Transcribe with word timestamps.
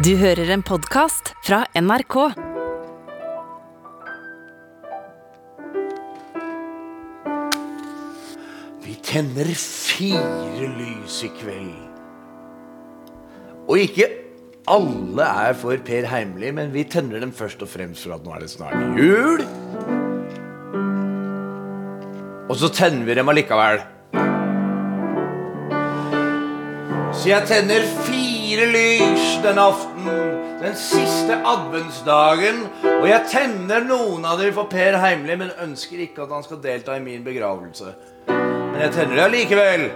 Du 0.00 0.14
hører 0.16 0.48
en 0.54 0.62
podkast 0.64 1.34
fra 1.44 1.58
NRK. 1.76 2.14
Vi 8.80 8.94
tenner 9.04 9.50
fire 9.60 10.70
lys 10.78 11.18
i 11.26 11.28
kveld. 11.36 11.82
Og 13.66 13.82
ikke 13.82 14.08
alle 14.72 15.26
er 15.42 15.58
for 15.60 15.84
Per 15.84 16.08
Heimli, 16.08 16.54
men 16.56 16.72
vi 16.72 16.86
tenner 16.88 17.20
dem 17.20 17.36
først 17.36 17.60
og 17.60 17.68
fremst 17.68 18.08
for 18.08 18.16
at 18.16 18.24
nå 18.24 18.32
er 18.38 18.46
det 18.46 18.50
snart 18.54 18.96
jul. 18.96 19.44
Og 22.48 22.56
så 22.56 22.72
tenner 22.72 23.04
vi 23.04 23.20
dem 23.20 23.34
allikevel. 23.34 23.84
Så 27.12 27.34
jeg 27.34 27.44
tenner 27.52 27.84
fire 28.00 28.29
lys 28.56 29.38
den 29.44 29.58
aften, 29.58 30.10
den 30.60 30.76
siste 30.76 31.38
adventsdagen. 31.46 32.64
Og 32.98 33.08
jeg 33.08 33.28
tenner 33.30 33.86
noen 33.86 34.26
av 34.26 34.40
dere 34.40 34.54
for 34.56 34.70
Per 34.70 34.98
Heimli, 35.00 35.38
men 35.38 35.54
ønsker 35.62 36.04
ikke 36.06 36.26
at 36.26 36.34
han 36.34 36.46
skal 36.46 36.62
delta 36.64 36.96
i 36.98 37.04
min 37.04 37.24
begravelse. 37.26 37.94
Men 38.26 38.80
jeg 38.82 38.94
tenner 38.96 39.18
det 39.18 39.26
allikevel. 39.28 39.90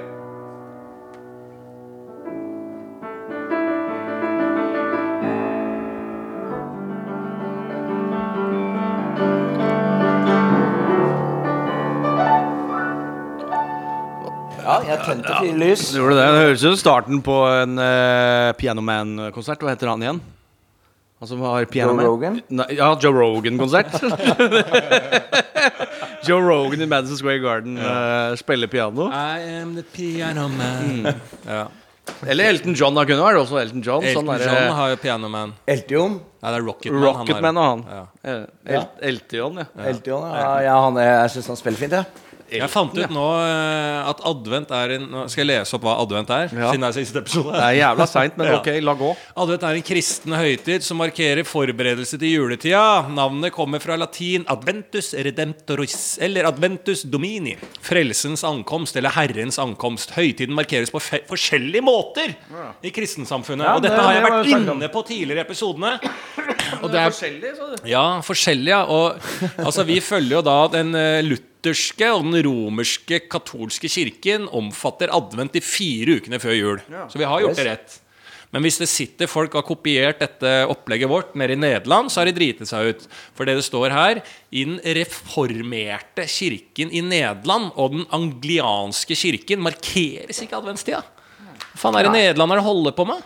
Ja, 15.05 15.13
tente 15.13 15.35
fire 15.41 15.59
lys. 15.61 15.83
Gjorde 15.95 16.17
det. 16.17 16.25
Det 16.25 16.45
høres 16.47 16.63
ut 16.65 16.71
som 16.71 16.81
starten 16.81 17.21
på 17.25 17.37
en 17.51 17.77
uh, 17.81 18.53
Piano 18.59 18.85
Man-konsert. 18.85 19.61
Hva 19.61 19.75
heter 19.75 19.93
han 19.93 20.03
igjen? 20.05 20.23
Han 21.21 21.31
som 21.31 21.45
har 21.47 21.65
Piano 21.71 21.95
Joe 21.95 22.09
Rogan? 22.09 22.41
Nei, 22.49 22.67
ja, 22.79 22.91
Joe 23.01 23.13
Rogan-konsert. 23.15 23.93
Joe 26.27 26.41
Rogan 26.41 26.83
i 26.83 26.89
Madison 26.89 27.17
Square 27.21 27.39
Garden 27.45 27.79
uh, 27.79 28.35
spiller 28.41 28.67
piano. 28.67 29.11
I 29.13 29.61
am 29.61 29.77
the 29.77 29.83
piano 29.83 30.49
man. 30.49 31.15
Ja. 31.47 31.69
Eller 32.27 32.45
Elton 32.45 32.75
John. 32.75 32.95
Da 32.97 33.05
kunne 33.09 33.25
vært 33.25 33.41
også 33.41 33.61
Elton 33.61 33.85
John. 33.85 34.05
Elton 34.05 34.25
sånn 34.25 34.33
der, 34.33 34.45
John 34.49 34.61
eh, 34.61 34.77
har 34.79 34.93
jo 34.93 34.99
Pianoman. 35.01 35.55
Eltion. 35.71 36.19
Nei, 36.45 36.51
det 36.53 36.59
er 36.59 36.67
Rocketman. 36.67 37.05
Rocketman 37.05 37.61
og 37.61 37.69
han. 37.71 37.85
Ja. 37.89 38.03
Eh, 38.25 38.77
El 38.77 38.87
Eltion, 39.13 39.61
ja. 39.63 39.67
Eltion, 39.89 40.29
ja. 40.29 40.53
ja 40.67 40.77
han, 40.85 41.01
er- 41.01 41.13
jeg 41.23 41.35
syns 41.37 41.51
han 41.55 41.61
spiller 41.61 41.81
fint, 41.81 41.97
jeg. 41.97 42.24
Jeg 42.61 42.71
fant 42.71 42.95
ut 42.99 43.11
nå 43.11 43.25
eh, 43.43 44.09
at 44.11 44.21
advent 44.31 44.71
er 44.71 44.95
en 44.97 45.07
Nå 45.11 45.25
skal 45.33 45.45
jeg 45.47 45.51
lese 45.61 45.75
opp 45.77 45.83
hva 45.87 45.95
advent 46.03 46.31
er, 46.31 46.49
Ja. 46.55 46.71
siden 46.73 46.81
det 46.85 46.89
er 46.91 46.97
siste 47.05 47.19
episode. 47.23 47.53
Det 47.53 47.63
er 47.65 47.77
jævla 47.81 48.07
seint, 48.09 48.37
men 48.39 48.47
Ja. 48.53 48.59
ok, 48.61 48.69
la 48.83 48.95
gå. 48.95 49.11
Advent 49.45 49.63
er 49.69 49.75
en 49.81 49.83
kristen 49.83 50.33
høytid 50.39 50.83
som 50.87 50.99
markerer 51.03 51.45
forberedelse 51.45 52.19
til 52.19 52.31
juletida. 52.37 52.85
Navnet 53.11 53.53
kommer 53.53 53.81
fra 53.83 53.97
latin 53.97 54.45
'adventus 54.49 55.15
redemptoris' 55.15 56.19
eller 56.21 56.45
'adventus 56.45 57.05
domini'. 57.05 57.57
Frelsens 57.83 58.45
ankomst 58.45 58.97
eller 58.97 59.11
Herrens 59.11 59.59
ankomst. 59.59 60.11
Høytiden 60.17 60.55
markeres 60.55 60.91
på 60.91 61.01
fe 61.03 61.21
forskjellige 61.29 61.83
måter 61.83 62.35
i 62.83 62.91
kristensamfunnet. 62.91 63.65
Ja, 63.65 63.75
og 63.77 63.83
dette 63.83 63.97
det- 63.97 64.05
har 64.05 64.13
jeg 64.13 64.23
det 64.23 64.31
var 64.31 64.39
vært 64.39 64.45
jo 64.47 64.51
snakket 64.55 64.71
om. 64.71 64.77
inne 64.83 64.89
på 64.93 65.07
tidligere 65.07 65.39
i 65.39 65.45
episodene. 65.45 65.93
Og 66.83 66.91
det 66.91 67.01
er 67.01 67.11
forskjellig, 67.11 67.57
sa 67.57 67.67
du. 67.71 67.89
ja, 67.89 68.21
forskjellige. 68.21 68.79
Og 68.89 69.19
altså, 69.59 69.85
vi 69.87 70.01
følger 70.01 70.37
jo 70.39 70.43
da 70.43 70.69
den 70.69 70.95
eh, 70.95 71.23
lutherske 71.65 72.13
og 72.13 72.25
den 72.29 72.45
romerske 72.45 73.21
katolske 73.31 73.89
kirken 73.89 74.49
omfatter 74.53 75.13
advent 75.15 75.57
i 75.57 75.63
fire 75.65 76.19
ukene 76.21 76.41
før 76.41 76.55
jul. 76.55 76.81
Så 77.09 77.19
vi 77.19 77.25
har 77.25 77.41
gjort 77.41 77.57
det 77.57 77.69
rett. 77.69 78.01
Men 78.55 78.63
hvis 78.63 78.79
det 78.79 78.87
sitter 78.87 79.27
folk 79.27 79.51
og 79.55 79.65
har 79.65 79.67
kopiert 79.67 80.21
dette 80.21 80.51
opplegget 80.71 81.11
vårt 81.11 81.33
nede 81.35 81.57
i 81.57 81.59
Nederland, 81.59 82.11
så 82.13 82.21
har 82.21 82.29
de 82.29 82.37
driti 82.37 82.67
seg 82.69 82.93
ut. 82.93 83.07
For 83.35 83.49
det 83.49 83.57
det 83.59 83.65
står 83.67 83.91
her 83.91 84.21
I 84.55 84.63
den 84.69 84.77
reformerte 84.79 86.29
kirken 86.31 86.93
i 86.95 87.03
Nederland 87.03 87.73
og 87.75 87.97
den 87.97 88.05
anglianske 88.15 89.17
kirken 89.19 89.65
markeres 89.65 90.43
ikke 90.45 90.61
adventstida. 90.61 91.03
Hva 91.75 91.81
faen 91.81 91.99
er 91.99 92.07
det 92.07 92.15
nederlanderne 92.15 92.63
holder 92.63 92.95
på 92.95 93.09
med? 93.09 93.25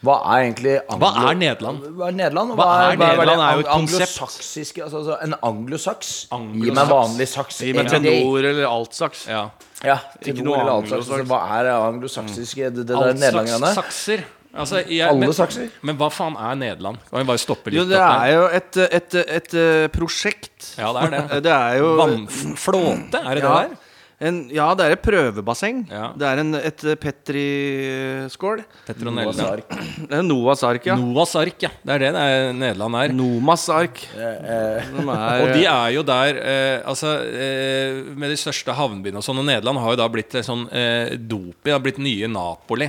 Hva 0.00 0.16
er 0.32 0.46
egentlig 0.46 0.74
anglo... 0.88 1.08
Hva 1.12 1.28
er 1.28 1.36
Nederland? 1.36 1.80
Hva 1.98 2.06
er 2.08 2.14
Nederland? 2.16 2.52
Hva 2.56 2.68
er 2.80 2.94
det 2.94 3.00
Nederland 3.02 3.42
er 3.44 3.58
jo 3.58 3.64
et 3.64 3.68
konsept. 3.68 4.14
altså, 4.24 5.00
altså, 5.02 5.16
En 5.26 5.34
anglosaks? 5.44 6.12
Gi 6.24 6.36
Anglosaks. 6.38 6.76
meg 6.78 6.92
vanlig 6.94 7.28
saks. 7.28 7.60
Gi 7.66 7.74
meg 7.76 7.90
tenor 7.92 8.48
eller 8.50 8.68
altsaks. 8.70 9.26
Ja. 9.28 9.42
Ja, 9.84 9.98
tenor 10.24 10.56
eller 10.56 10.72
altsaks. 10.78 11.04
Altså, 11.04 11.26
hva 11.28 11.40
er 11.58 11.68
det 11.68 11.74
anglosaksiske? 11.76 12.70
Det, 12.78 12.86
det 12.88 12.96
der 12.96 13.12
nederlenderne? 13.20 13.74
sakser. 13.76 14.24
Altså, 14.50 14.80
jeg, 14.82 15.04
Alle 15.06 15.28
men, 15.28 15.36
sakser? 15.36 15.68
Men 15.86 16.00
hva 16.00 16.08
faen 16.10 16.34
er 16.40 16.56
Nederland? 16.58 17.04
Kan 17.10 17.20
vi 17.20 17.28
bare 17.28 17.38
stoppe 17.38 17.70
litt 17.70 17.78
Jo, 17.78 17.84
det 17.86 18.00
er 18.00 18.32
jo 18.32 18.48
et, 18.56 18.80
et, 18.88 19.20
et, 19.20 19.54
et 19.60 19.92
prosjekt. 19.94 20.72
Ja, 20.80 20.90
det 20.96 21.04
er 21.04 21.14
det. 21.14 21.22
Det 21.46 21.54
er 21.54 21.78
jo 21.78 21.92
Vannflåte, 22.00 23.20
er 23.20 23.38
det 23.38 23.44
ja, 23.44 23.52
det 23.52 23.70
der? 23.70 23.78
En, 24.20 24.38
ja, 24.52 24.66
det 24.76 24.84
er 24.84 24.92
et 24.96 25.02
prøvebasseng. 25.04 25.82
Ja. 25.88 26.10
Det 26.18 26.26
er 26.28 26.40
en, 26.42 26.54
et 26.58 26.82
Petri-skål. 27.00 28.62
Petronella. 28.86 29.32
Det 30.10 30.16
er 30.18 30.24
Noahs 30.26 30.62
ark, 30.66 30.86
ja. 30.90 30.96
Noahs 31.00 31.32
ark, 31.40 31.56
ja. 31.64 31.70
Det 31.86 31.94
er 31.94 32.02
det 32.04 32.10
det 32.16 32.24
er 32.26 32.52
Nederland 32.56 32.98
er. 33.00 33.14
Nomas 33.16 33.64
ark. 33.72 34.02
Eh, 34.12 34.90
Som 34.90 35.08
er, 35.14 35.44
Og 35.44 35.52
de 35.56 35.64
er 35.70 35.92
jo 35.94 36.02
der 36.06 36.38
eh, 36.40 36.82
Altså 36.88 37.12
eh, 37.24 38.00
Med 38.18 38.32
de 38.32 38.36
største 38.40 38.74
havnebyene 38.76 39.20
og 39.20 39.24
sånn. 39.26 39.40
Og 39.40 39.46
Nederland 39.48 39.80
har 39.82 39.94
jo 39.94 40.00
da 40.02 40.08
blitt 40.12 40.34
eh, 40.38 40.44
sånn 40.46 40.66
eh, 40.68 41.14
Dopet 41.30 41.72
har 41.74 41.82
blitt 41.84 42.00
nye 42.02 42.28
Napoli. 42.30 42.88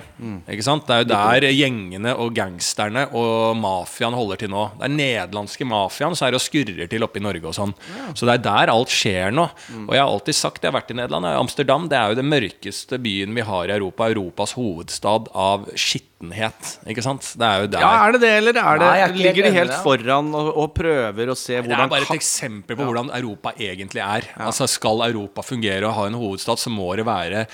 Ikke 0.51 0.65
sant? 0.65 0.87
Det 0.89 0.95
er 0.97 1.05
jo 1.05 1.09
der 1.11 1.47
gjengene 1.51 2.15
og 2.19 2.33
gangsterne 2.37 3.07
og 3.17 3.55
mafiaen 3.59 4.15
holder 4.17 4.41
til 4.43 4.51
nå. 4.53 4.65
Det 4.79 4.87
er 4.89 4.95
nederlandske 4.95 5.67
mafiaen 5.69 6.15
så 6.17 6.27
er 6.27 6.37
og 6.37 6.43
skurrer 6.43 6.89
til 6.91 7.03
oppe 7.05 7.19
i 7.21 7.23
Norge 7.23 7.47
og 7.51 7.55
sånn. 7.55 7.73
Så 8.17 8.27
det 8.27 8.37
er 8.39 8.43
der 8.45 8.71
alt 8.73 8.91
skjer 8.93 9.33
nå. 9.35 9.47
Og 9.85 9.93
jeg 9.95 10.01
har 10.03 10.09
alltid 10.11 10.37
sagt, 10.37 10.61
jeg 10.63 10.71
har 10.71 10.77
vært 10.79 10.91
i 10.93 10.97
Nederland 10.97 11.20
Amsterdam 11.27 11.87
det 11.91 11.97
er 11.97 12.11
jo 12.11 12.19
den 12.19 12.29
mørkeste 12.31 12.99
byen 13.01 13.35
vi 13.35 13.45
har 13.45 13.69
i 13.69 13.75
Europa. 13.75 14.09
Europas 14.11 14.55
hovedstad 14.57 15.29
av 15.37 15.69
skittenhet. 15.75 16.75
Ikke 16.89 17.05
sant? 17.05 17.25
Det 17.37 17.47
er 17.47 17.65
jo 17.65 17.71
der. 17.75 17.85
ja, 17.85 17.93
er 18.07 18.17
det 18.17 18.23
det, 18.23 18.33
eller 18.41 18.61
er 18.61 18.81
det, 18.81 18.87
Nei, 18.87 18.97
jeg 18.99 19.07
er 19.07 19.15
ligger 19.21 19.47
de 19.47 19.53
helt 19.59 19.77
foran 19.85 20.33
og, 20.37 20.51
og 20.63 20.75
prøver 20.77 21.31
å 21.31 21.37
se 21.37 21.61
Det 21.61 21.77
er 21.77 21.87
bare 21.91 22.07
et 22.07 22.17
eksempel 22.17 22.79
på 22.79 22.89
hvordan 22.89 23.13
Europa 23.21 23.55
egentlig 23.57 24.03
er. 24.03 24.29
Altså 24.41 24.69
Skal 24.71 25.07
Europa 25.11 25.45
fungere 25.45 25.87
og 25.87 25.97
ha 25.99 26.09
en 26.09 26.19
hovedstad, 26.19 26.61
så 26.61 26.73
må 26.73 26.91
det 26.99 27.07
være 27.07 27.47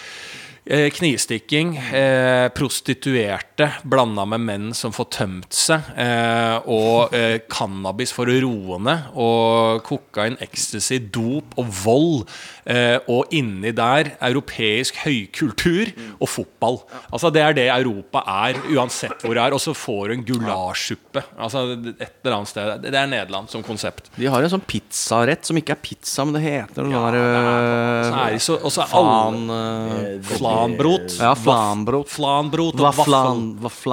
eh, 0.68 0.90
knivstikking, 0.92 1.78
eh, 1.78 2.48
prostituerte 2.50 3.70
blanda 3.84 4.26
med 4.26 4.44
menn 4.44 4.68
som 4.76 4.94
får 4.96 5.10
tømt 5.16 5.56
seg, 5.56 5.92
eh, 5.98 6.58
og 6.68 7.16
eh, 7.16 7.40
cannabis 7.50 8.14
for 8.16 8.30
å 8.30 8.38
roe 8.44 8.80
ned, 8.84 9.12
og 9.16 9.84
kokain, 9.88 10.38
ecstasy, 10.44 11.00
dop 11.00 11.58
og 11.58 11.72
vold. 11.84 12.18
Eh, 12.68 12.98
og 13.08 13.32
inni 13.32 13.72
der 13.72 14.10
europeisk 14.20 14.98
høykultur 15.06 15.94
og 16.20 16.28
fotball. 16.28 16.82
Altså 17.16 17.32
Det 17.32 17.44
er 17.44 17.56
det 17.56 17.68
Europa 17.72 18.24
er, 18.28 18.60
uansett 18.76 19.24
hvor 19.24 19.38
det 19.38 19.44
er. 19.46 19.56
Og 19.56 19.62
så 19.64 19.72
får 19.78 20.10
du 20.10 20.16
en 20.18 20.26
gulasjsuppe. 20.28 21.24
Altså 21.40 21.64
et 21.78 22.12
eller 22.26 22.36
annet 22.42 22.52
sted. 22.52 22.84
Det 22.84 22.92
er 23.00 23.08
Nederland 23.08 23.48
som 23.54 23.64
konsept. 23.64 24.12
De 24.18 24.28
har 24.28 24.44
en 24.44 24.52
sånn 24.52 24.66
pizzarett 24.68 25.48
som 25.48 25.60
ikke 25.60 25.78
er 25.78 25.82
pizza, 25.82 26.26
men 26.28 26.36
det 26.36 26.44
heter 26.44 26.84
noe 26.84 27.16
Ja, 27.16 28.28
sånn 28.44 28.60
og 28.68 28.74
så 28.74 28.84
eh, 28.84 30.20
Flanbrot. 30.28 31.18
Ja, 31.22 31.34
flanbrot. 31.40 32.12
Flanbrot 32.12 32.76
og 32.82 32.88
vaffel. 32.90 33.16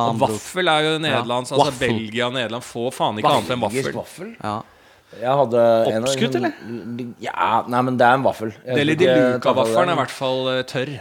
Og 0.03 0.23
vaffel 0.25 0.71
er 0.75 0.89
jo 0.89 0.95
nederlandsk. 1.05 1.55
Altså 1.55 1.79
Belgia 1.79 2.27
og 2.27 2.39
Nederland 2.41 2.67
får 2.67 2.95
faen 2.97 3.23
ikke 3.23 3.37
annet 3.39 3.55
enn 3.55 3.69
vaffel. 3.69 3.93
vaffel? 4.03 4.35
Ja. 4.43 4.59
Jeg 5.21 5.39
hadde 5.41 5.65
en 5.93 6.07
Oppskutt, 6.07 6.37
eller? 6.41 6.55
Ja, 7.23 7.63
nei, 7.71 7.83
men 7.87 7.99
det 8.01 8.07
er 8.07 8.19
en 8.19 8.25
vaffel. 8.27 8.55
Deli 8.67 8.97
de 8.99 9.11
Luca-vaffelen 9.11 9.93
er 9.93 9.99
i 9.99 10.01
hvert 10.03 10.15
fall 10.15 10.49
eh, 10.53 10.63
tørr. 10.69 10.95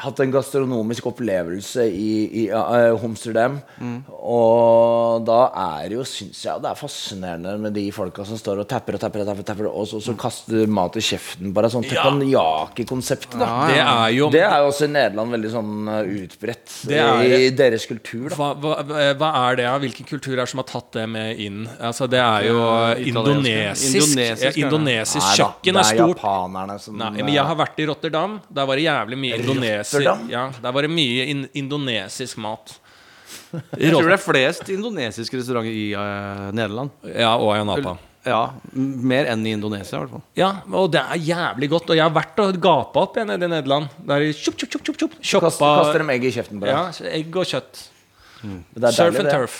Hatt 0.00 0.20
en 0.24 0.32
gastronomisk 0.32 1.06
opplevelse 1.10 1.84
i, 1.92 2.10
i 2.42 2.44
uh, 2.52 2.96
Homsterdam. 3.02 3.58
Mm. 3.80 3.98
Og 4.10 5.24
da 5.28 5.40
er 5.78 5.90
det 5.90 5.98
jo, 5.98 6.04
syns 6.08 6.40
jeg, 6.46 6.60
det 6.64 6.70
er 6.70 6.78
fascinerende 6.78 7.54
med 7.60 7.74
de 7.76 7.84
folka 7.94 8.24
som 8.28 8.38
står 8.40 8.62
og 8.62 8.68
tapper 8.70 8.96
og 8.96 9.02
tapper, 9.02 9.22
og 9.24 9.28
tapper, 9.30 9.46
tapper 9.50 9.68
og 9.70 9.86
så, 9.90 10.00
så 10.04 10.14
kaster 10.18 10.66
mat 10.70 10.96
i 10.96 11.04
kjeften 11.04 11.52
på 11.54 11.64
deg. 11.64 11.74
Sånn 11.74 11.86
Ja. 11.90 11.90
teppanyaki-konseptet, 12.04 13.38
da. 13.40 13.50
Det 13.70 13.78
er 13.82 14.14
jo 14.16 14.30
Det 14.32 14.42
er 14.46 14.56
jo 14.64 14.70
også 14.70 14.88
i 14.88 14.92
Nederland 14.94 15.34
veldig 15.36 15.50
sånn 15.52 15.72
uh, 15.90 16.00
utbredt 16.24 16.76
Det 16.90 16.98
er 17.00 17.34
i 17.36 17.50
deres 17.56 17.86
kultur. 17.90 18.28
da 18.32 18.38
hva, 18.40 18.50
hva, 18.60 18.74
hva 19.20 19.30
er 19.50 19.60
det? 19.60 19.66
ja? 19.68 19.74
Hvilken 19.84 20.08
kultur 20.08 20.32
er 20.36 20.42
det 20.44 20.48
som 20.52 20.62
har 20.62 20.68
tatt 20.70 20.92
det 20.96 21.06
med 21.10 21.40
inn? 21.40 21.62
Altså 21.80 22.08
Det 22.10 22.20
er 22.22 22.48
jo 22.50 22.58
indonesisk. 23.10 24.56
Indonesisk, 24.60 25.20
Ja, 25.20 25.30
er 25.30 25.40
kjøkken 25.40 25.76
det 25.76 25.82
er 25.84 25.90
stort. 25.94 26.16
japanerne 26.16 26.78
som 26.80 26.96
Nei, 27.00 27.10
men 27.22 27.32
jeg 27.34 27.44
har 27.46 27.56
vært 27.58 27.78
i 27.80 27.86
Rotterdam. 27.90 28.38
Der 28.50 28.66
var 28.68 28.76
det 28.80 28.84
jævlig 28.88 29.18
mye 29.20 29.38
indonesisk 29.40 29.89
Rotterdam? 29.94 30.28
Ja, 30.32 30.44
der 30.62 30.76
var 30.76 30.86
det 30.86 30.92
mye 30.92 31.26
in 31.32 31.48
indonesisk 31.56 32.40
mat. 32.42 32.76
Jeg 33.78 33.90
tror 33.92 34.06
det 34.06 34.14
er 34.16 34.22
flest 34.22 34.70
indonesiske 34.70 35.38
restauranter 35.38 35.74
i 35.74 35.90
uh, 35.94 36.48
Nederland. 36.54 36.94
Ja, 37.06 37.34
og 37.36 37.52
Ayanapa. 37.54 37.96
Ja, 38.26 38.40
Mer 38.76 39.30
enn 39.32 39.46
i 39.48 39.54
Indonesia, 39.56 39.96
i 39.96 40.02
hvert 40.02 40.12
fall. 40.12 40.22
Ja, 40.36 40.50
og 40.76 40.90
det 40.92 41.00
er 41.00 41.22
jævlig 41.24 41.70
godt. 41.72 41.90
Og 41.90 41.96
jeg 41.96 42.04
har 42.04 42.12
vært 42.14 42.42
og 42.42 42.58
gapa 42.60 43.04
opp 43.06 43.16
igjen 43.16 43.30
nede 43.32 43.48
i 43.48 43.52
Nederland. 43.54 43.88
Der 44.06 44.26
i 44.26 44.34
tjup, 44.36 44.58
tjup, 44.60 44.76
tjup, 44.76 44.98
tjup. 45.00 45.16
Kast, 45.46 45.62
Kaster 45.62 46.02
dem 46.02 46.12
egg 46.12 46.26
i 46.28 46.32
kjeften 46.34 46.60
på 46.60 46.68
deg. 46.68 46.74
ja, 46.76 47.10
egg 47.16 47.40
og 47.40 47.48
kjøtt. 47.48 47.84
Mm. 48.44 48.58
Surf 48.92 49.20
and 49.22 49.30
det. 49.30 49.34
turf. 49.34 49.58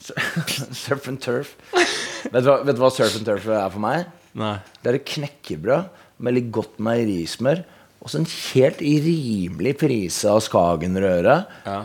Surf 0.82 1.08
and 1.12 1.20
turf. 1.22 1.54
vet, 1.72 2.40
du 2.40 2.48
hva, 2.48 2.60
vet 2.66 2.76
du 2.76 2.82
hva 2.82 2.90
surf 2.94 3.14
and 3.20 3.28
turf 3.28 3.46
er 3.46 3.70
for 3.70 3.82
meg? 3.84 4.08
Nei. 4.38 4.56
Det 4.80 4.90
er 4.90 4.98
et 4.98 5.08
knekkebrød 5.14 6.06
med 6.24 6.36
litt 6.36 6.50
godt 6.54 6.80
meierismør. 6.82 7.62
Og 8.00 8.08
så 8.08 8.20
en 8.20 8.28
helt 8.28 8.80
rimelig 8.80 9.74
prise 9.80 10.30
av 10.32 10.40
Skagenrøre. 10.44 11.36
Ja. 11.66 11.80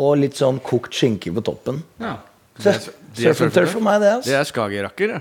Og 0.00 0.16
litt 0.22 0.38
sånn 0.40 0.60
kokt 0.64 0.96
skinke 0.96 1.32
på 1.36 1.44
toppen. 1.44 1.82
Ja. 2.00 2.16
Surf 2.60 3.42
and 3.42 3.52
turf 3.52 3.74
for 3.74 3.84
meg, 3.84 4.00
det. 4.00 4.14
Altså. 4.20 4.30
Det 4.30 4.38
er 4.38 4.48
skagerakker, 4.48 5.14
det. 5.14 5.20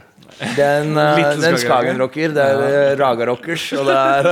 Den, 0.56 0.94
uh, 0.98 1.18
Liten 1.18 1.42
den 1.42 1.58
Skagenrocker. 1.60 2.34
Det 2.36 2.44
er 2.44 2.60
uh, 2.62 2.98
Raga-rockers. 3.02 3.66
Og 3.80 3.90
det 3.90 3.96
er 3.98 4.30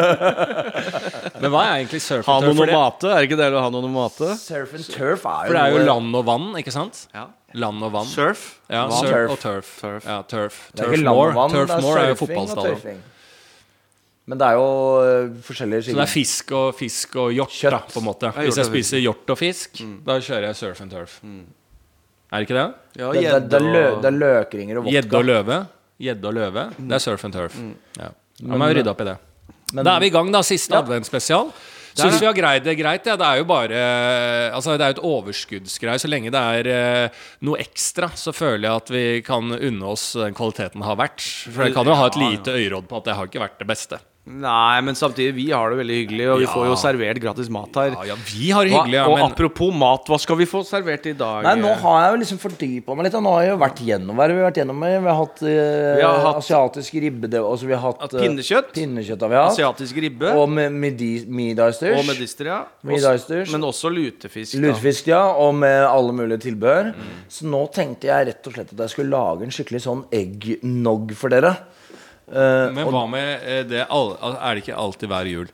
Men 1.42 1.52
hva 1.52 1.64
er 1.66 1.74
egentlig 1.82 2.02
surf 2.06 2.22
and 2.22 2.28
turf? 2.28 2.30
Ha 2.30 2.38
noe 2.46 2.68
å 2.68 2.78
mate? 2.78 3.12
er 3.12 3.28
ikke 3.28 3.40
det 3.40 3.50
å 3.52 3.66
ha 3.66 3.74
noe 3.74 3.92
mate? 3.92 4.32
Surf 4.40 4.78
and 4.78 4.88
turf 4.94 5.26
er 5.26 5.50
jo, 5.50 5.50
for 5.50 5.58
det 5.58 5.66
er 5.66 5.76
jo 5.76 5.84
land 5.90 6.22
og 6.22 6.26
vann, 6.30 6.48
ikke 6.62 6.74
sant? 6.76 7.04
Ja. 7.18 7.28
Land 7.58 7.84
og 7.84 7.94
vann. 7.96 8.10
Surf. 8.12 8.48
Ja, 8.72 8.88
surf 8.94 9.36
og 9.36 9.40
turf. 9.42 9.76
Turf. 9.82 10.08
Ja, 10.08 10.22
turf. 10.28 10.64
Det 10.72 10.84
er 10.84 10.86
Turf 10.86 10.98
ikke 10.98 11.06
land 11.10 11.24
og 11.26 11.38
vann, 11.42 11.56
Turf 11.56 11.72
det 11.72 11.78
er 11.78 12.02
er 12.04 12.12
jo 12.12 12.18
og 12.18 12.22
fotballstadion. 12.24 13.06
Men 14.28 14.38
det 14.42 14.48
er 14.50 14.58
jo 14.60 14.64
uh, 15.00 15.36
forskjellige 15.48 15.86
Så 15.88 15.94
det 15.96 16.04
er 16.04 16.12
fisk 16.12 16.52
og, 16.52 16.66
fisk 16.76 17.16
og 17.16 17.30
hjort, 17.32 17.54
Kjøtt. 17.56 17.72
da, 17.72 17.80
på 17.94 18.02
en 18.02 18.06
måte. 18.10 18.32
Hvis 18.36 18.58
jeg 18.60 18.68
spiser 18.68 19.00
hjort 19.00 19.30
og 19.32 19.38
fisk, 19.40 19.80
da 20.04 20.18
kjører 20.20 20.50
jeg 20.50 20.56
surf 20.60 20.82
and 20.84 20.92
turf. 20.92 21.22
Er 21.24 22.42
det 22.42 22.50
ikke 22.50 22.58
det? 22.58 22.66
Ja, 23.00 23.12
Det, 23.16 23.22
det, 23.24 23.38
det, 23.54 23.62
er 23.62 23.68
lø, 23.72 23.86
det 24.04 24.10
er 24.12 24.18
løkringer 24.20 24.82
og 24.82 24.90
Gjedde 24.92 25.08
vodka. 25.08 25.18
og 25.22 25.30
løve. 25.32 25.62
Gjedde 26.04 26.28
og 26.28 26.34
løve. 26.36 26.66
Det 26.78 26.98
er 27.00 27.04
surf 27.06 27.24
and 27.24 27.34
turf. 27.38 27.56
Ja. 27.98 28.10
Da 28.42 28.60
må 28.60 28.68
jeg 28.68 28.82
rydde 28.82 28.92
opp 28.92 29.02
i 29.02 29.08
det. 29.08 29.16
Men- 29.74 29.86
Da 29.88 29.96
er 29.96 30.00
vi 30.04 30.08
i 30.12 30.16
gang, 30.18 30.32
da. 30.32 30.42
Siste 30.44 30.76
Ja. 30.76 30.82
adventsspesial. 30.84 31.54
Syns 31.98 32.20
vi 32.22 32.28
har 32.28 32.34
greid 32.38 32.64
det 32.68 32.76
greit. 32.78 33.08
Ja. 33.08 33.16
Det 33.18 33.26
er 33.26 33.38
jo 33.40 33.46
bare 33.46 33.80
Altså 34.54 34.76
Det 34.78 34.82
er 34.86 34.92
jo 34.94 35.00
et 35.00 35.06
overskuddsgreie. 35.08 35.98
Så 36.04 36.08
lenge 36.12 36.30
det 36.30 36.44
er 36.68 36.68
eh, 37.08 37.10
noe 37.42 37.58
ekstra, 37.64 38.12
så 38.14 38.32
føler 38.36 38.68
jeg 38.68 38.76
at 38.76 38.90
vi 38.92 39.22
kan 39.26 39.50
unne 39.56 39.84
oss 39.88 40.12
den 40.14 40.36
kvaliteten 40.38 40.84
det 40.84 40.86
har 40.86 41.00
vært. 41.00 41.24
For 41.50 41.64
jeg 41.64 41.74
kan 41.74 41.86
jo 41.86 41.96
ha 41.96 42.06
et 42.12 42.16
lite 42.22 42.52
øyeråd 42.54 42.88
på 42.92 42.98
at 42.98 43.06
det 43.06 43.16
har 43.16 43.26
ikke 43.32 43.40
vært 43.42 43.58
det 43.64 43.68
beste. 43.68 44.00
Nei, 44.28 44.82
men 44.84 44.94
samtidig, 45.00 45.32
vi 45.38 45.46
har 45.56 45.72
det 45.72 45.78
veldig 45.80 45.96
hyggelig, 46.02 46.26
og 46.34 46.40
vi 46.42 46.44
Ja. 46.46 46.52
får 46.52 46.66
jo 46.68 46.76
servert 46.76 47.20
gratis 47.24 47.48
mat 47.50 47.74
her. 47.80 47.92
Ja, 47.96 48.04
ja, 48.12 48.16
vi 48.28 48.50
har 48.52 48.66
det 48.66 48.74
Hva, 48.74 48.82
hyggelig, 48.84 48.98
ja, 49.00 49.06
og 49.08 49.16
men 49.18 49.32
apropos 49.32 49.72
mat, 49.74 50.04
hva 50.06 50.20
skal 50.20 50.36
vi 50.36 50.46
få 50.46 50.66
servert 50.68 51.06
i 51.08 51.14
dag? 51.14 51.44
Nei, 51.48 51.56
nå 51.56 51.72
har 51.80 52.02
jeg 52.04 52.12
jo 52.12 52.20
liksom 52.24 52.40
fordypa 52.44 52.96
meg 52.98 53.06
litt. 53.08 53.16
Og 53.16 53.24
nå 53.24 53.32
har 53.32 53.42
jeg 53.44 53.52
jo 53.54 53.58
vært 53.64 53.80
gjennom 53.88 54.16
hva 54.18 54.28
har 54.28 54.34
vi 54.36 54.44
vært 54.44 54.60
gjennom. 54.60 54.80
Vi 54.84 55.08
har 55.08 55.16
hatt, 55.16 55.42
uh, 55.42 55.96
Vi 55.96 56.02
har 56.04 56.20
hatt- 56.28 56.42
asiatisk 56.44 56.94
ribbe 57.02 57.30
det- 57.30 57.40
altså 57.42 57.66
vi 57.68 57.74
har 57.74 57.82
hatt 57.82 58.04
At 58.04 58.14
eh, 58.16 58.20
pinnekjøtt. 58.28 58.74
Pinnekjøtt 58.74 59.22
har 59.22 59.30
vi 59.30 59.36
hatt. 59.36 59.52
Asiatisk 59.58 59.96
ribbe. 59.96 60.36
Og 60.36 60.50
med 60.50 60.72
midi- 60.74 61.24
Og 61.24 62.06
medister, 62.06 62.46
ja. 62.46 62.66
Middagsdørs. 62.84 63.52
Men 63.52 63.62
også 63.62 63.90
lutefisk. 63.90 64.60
da. 64.60 64.68
Lutefisk, 64.68 65.08
ja. 65.08 65.24
Og 65.32 65.56
med 65.56 65.86
alle 65.88 66.12
mulige 66.12 66.40
tilbehør. 66.52 66.94
Så 67.30 67.44
nå 67.46 67.72
tenkte 67.72 68.02
jeg 68.12 68.28
rett 68.28 68.46
og 68.48 68.54
slett 68.54 68.74
at 68.74 68.78
jeg 68.78 68.90
skulle 68.90 69.10
lage 69.10 69.44
en 69.44 69.50
skikkelig 69.50 69.82
sånn 69.82 70.04
eggnog 70.12 71.14
for 71.16 71.30
dere. 71.30 71.56
Eh, 72.28 72.72
Men 72.76 72.88
hva 72.92 73.06
med 73.10 73.40
eh, 73.48 73.64
det 73.64 73.86
all- 73.90 74.18
Er 74.20 74.56
det 74.56 74.64
ikke 74.66 74.76
alltid 74.78 75.08
hver 75.10 75.26
jul? 75.32 75.48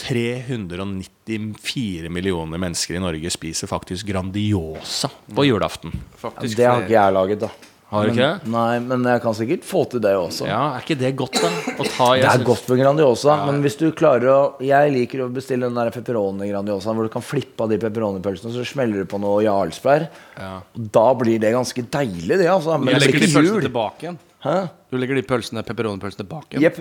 394 0.00 2.08
millioner 2.08 2.58
mennesker 2.62 2.96
i 2.96 3.00
Norge 3.02 3.30
spiser 3.32 3.68
faktisk 3.70 4.06
Grandiosa 4.08 5.10
på 5.34 5.44
julaften. 5.44 5.92
Faktisk 6.20 6.56
det 6.56 6.66
har 6.70 6.80
ikke 6.86 6.94
jeg 6.96 7.12
laget, 7.16 7.42
da. 7.44 7.50
Har 7.90 8.06
du 8.06 8.12
ikke 8.12 8.22
det? 8.22 8.46
Nei, 8.54 8.78
men 8.86 9.02
jeg 9.02 9.18
kan 9.24 9.34
sikkert 9.34 9.64
få 9.66 9.80
til 9.90 9.98
det 10.04 10.12
også. 10.14 10.46
Ja, 10.46 10.60
Er 10.76 10.80
ikke 10.84 10.94
det 11.00 11.10
godt, 11.18 11.40
da? 11.42 11.48
Å 11.50 11.84
ta, 11.90 12.06
jeg 12.14 12.22
Det 12.22 12.28
er 12.28 12.36
synes- 12.38 12.46
godt 12.46 12.68
med 12.70 12.78
Grandiosa, 12.84 13.34
men 13.50 13.62
hvis 13.64 13.76
du 13.80 13.90
klarer 13.90 14.28
å 14.30 14.54
Jeg 14.62 14.92
liker 14.94 15.24
å 15.26 15.32
bestille 15.34 15.66
den 15.66 15.74
der 15.74 15.90
pepperoni 15.90 16.46
Grandiosa 16.52 16.94
hvor 16.94 17.02
du 17.02 17.08
kan 17.10 17.22
flippe 17.22 17.60
av 17.60 17.68
de 17.68 17.78
pepperonipølsene, 17.78 18.52
så 18.54 18.62
smeller 18.64 19.02
du 19.02 19.06
på 19.06 19.18
noe 19.20 19.42
jarlsberg. 19.42 20.08
Ja. 20.38 20.60
Da 20.78 21.14
blir 21.14 21.40
det 21.40 21.52
ganske 21.52 21.82
deilig, 21.82 22.38
det, 22.38 22.46
altså. 22.46 22.78
Men 22.78 22.94
Jeg 22.94 23.00
det 23.00 23.10
blir 23.12 23.26
ikke 23.26 23.44
jul. 23.44 23.60
tilbake 23.68 23.98
igjen. 24.06 24.18
Hæ? 24.40 24.70
Du 24.88 24.96
legger 24.96 25.18
de 25.18 25.24
pølsene, 25.26 25.62
pepperonipølsene 25.66 26.24
bak 26.28 26.54
igjen. 26.54 26.64
Jepp. 26.64 26.78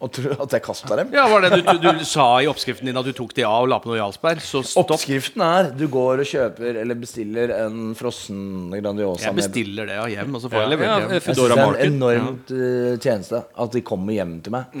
Og 0.00 0.10
tror 0.12 0.34
at 0.44 0.54
jeg 0.56 0.62
kasta 0.64 0.98
dem? 1.00 1.14
Ja, 1.16 1.24
var 1.32 1.44
det 1.44 1.50
du, 1.54 1.70
du, 1.80 1.86
du 2.00 2.04
sa 2.08 2.26
i 2.44 2.48
oppskriften 2.50 2.88
din 2.88 3.00
at 3.00 3.08
du 3.08 3.14
tok 3.16 3.32
de 3.36 3.44
av 3.48 3.64
og 3.64 3.70
la 3.72 3.78
på 3.80 3.90
noe 3.90 3.98
Jarlsberg? 3.98 4.42
Så 4.44 4.62
stopp. 4.68 4.92
Oppskriften 4.96 5.44
er 5.44 5.70
du 5.76 5.86
går 5.92 6.22
og 6.24 6.28
kjøper 6.28 6.80
eller 6.82 7.00
bestiller 7.00 7.54
en 7.56 7.94
frossen 7.96 8.68
Grandiosa 8.74 9.30
Jeg 9.30 9.38
bestiller 9.40 9.88
det 9.88 9.96
av 10.02 10.12
hjem, 10.12 10.36
og 10.36 10.44
så 10.44 10.52
får 10.52 10.64
jeg 10.64 10.72
levert 10.74 10.90
ja, 10.90 10.98
hjem. 11.00 11.16
Jeg 11.16 11.24
synes 11.26 11.40
det 11.40 11.48
er 11.56 11.64
en 11.64 11.80
enormt 11.88 12.54
uh, 12.54 12.92
tjeneste 13.00 13.42
at 13.64 13.76
de 13.76 13.84
kommer 13.92 14.16
hjem 14.16 14.36
til 14.44 14.56
meg. 14.56 14.80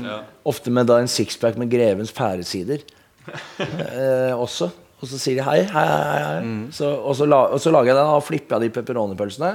Ofte 0.52 0.76
med 0.76 0.92
da 0.92 1.00
en 1.00 1.10
sixpack 1.10 1.60
med 1.60 1.72
Grevens 1.72 2.12
pæresider 2.16 2.84
eh, 3.60 4.32
også. 4.36 4.70
Og 5.00 5.08
så 5.08 5.16
sier 5.16 5.38
de 5.38 5.44
hei, 5.46 5.62
hei, 5.64 5.86
hei. 5.88 6.20
hei. 6.20 6.40
Så, 6.76 6.88
og, 7.00 7.14
så 7.16 7.24
la, 7.28 7.40
og 7.54 7.60
så 7.62 7.72
lager 7.72 7.94
jeg 7.94 7.96
den 7.96 8.12
og 8.12 8.24
flipper 8.26 8.58
jeg 8.58 8.68
de 8.68 8.74
pepperonipølsene. 8.76 9.54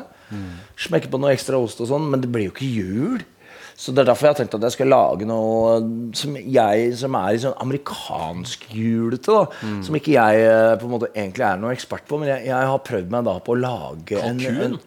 Smekker 0.88 1.12
på 1.14 1.22
noe 1.22 1.36
ekstra 1.36 1.60
ost 1.62 1.84
og 1.86 1.92
sånn, 1.92 2.08
men 2.10 2.24
det 2.24 2.32
blir 2.34 2.48
jo 2.50 2.56
ikke 2.56 2.72
jul. 2.72 3.22
Så 3.76 3.92
det 3.92 4.06
er 4.06 4.08
derfor 4.08 4.30
jeg 4.30 4.32
har 4.32 4.38
tenkt 4.40 4.54
at 4.56 4.64
jeg 4.64 4.72
skal 4.78 4.88
lage 4.88 5.26
noe 5.28 5.74
som 6.16 6.36
jeg 6.40 6.94
som 6.96 7.16
er 7.20 7.36
i 7.36 7.40
sånn 7.44 7.58
amerikansk 7.60 8.62
julete. 8.72 9.36
Som 9.84 9.98
ikke 10.00 10.14
jeg 10.16 10.46
eh, 10.48 10.76
på 10.80 10.88
en 10.88 10.94
måte 10.94 11.10
egentlig 11.12 11.44
er 11.44 11.60
noe 11.60 11.74
ekspert 11.76 12.06
på. 12.08 12.20
Men 12.22 12.30
jeg, 12.32 12.46
jeg 12.48 12.70
har 12.72 12.80
prøvd 12.88 13.12
meg 13.12 13.26
da 13.28 13.34
på 13.44 13.52
å 13.52 13.58
lage 13.60 14.22
en, 14.24 14.40
en 14.48 14.78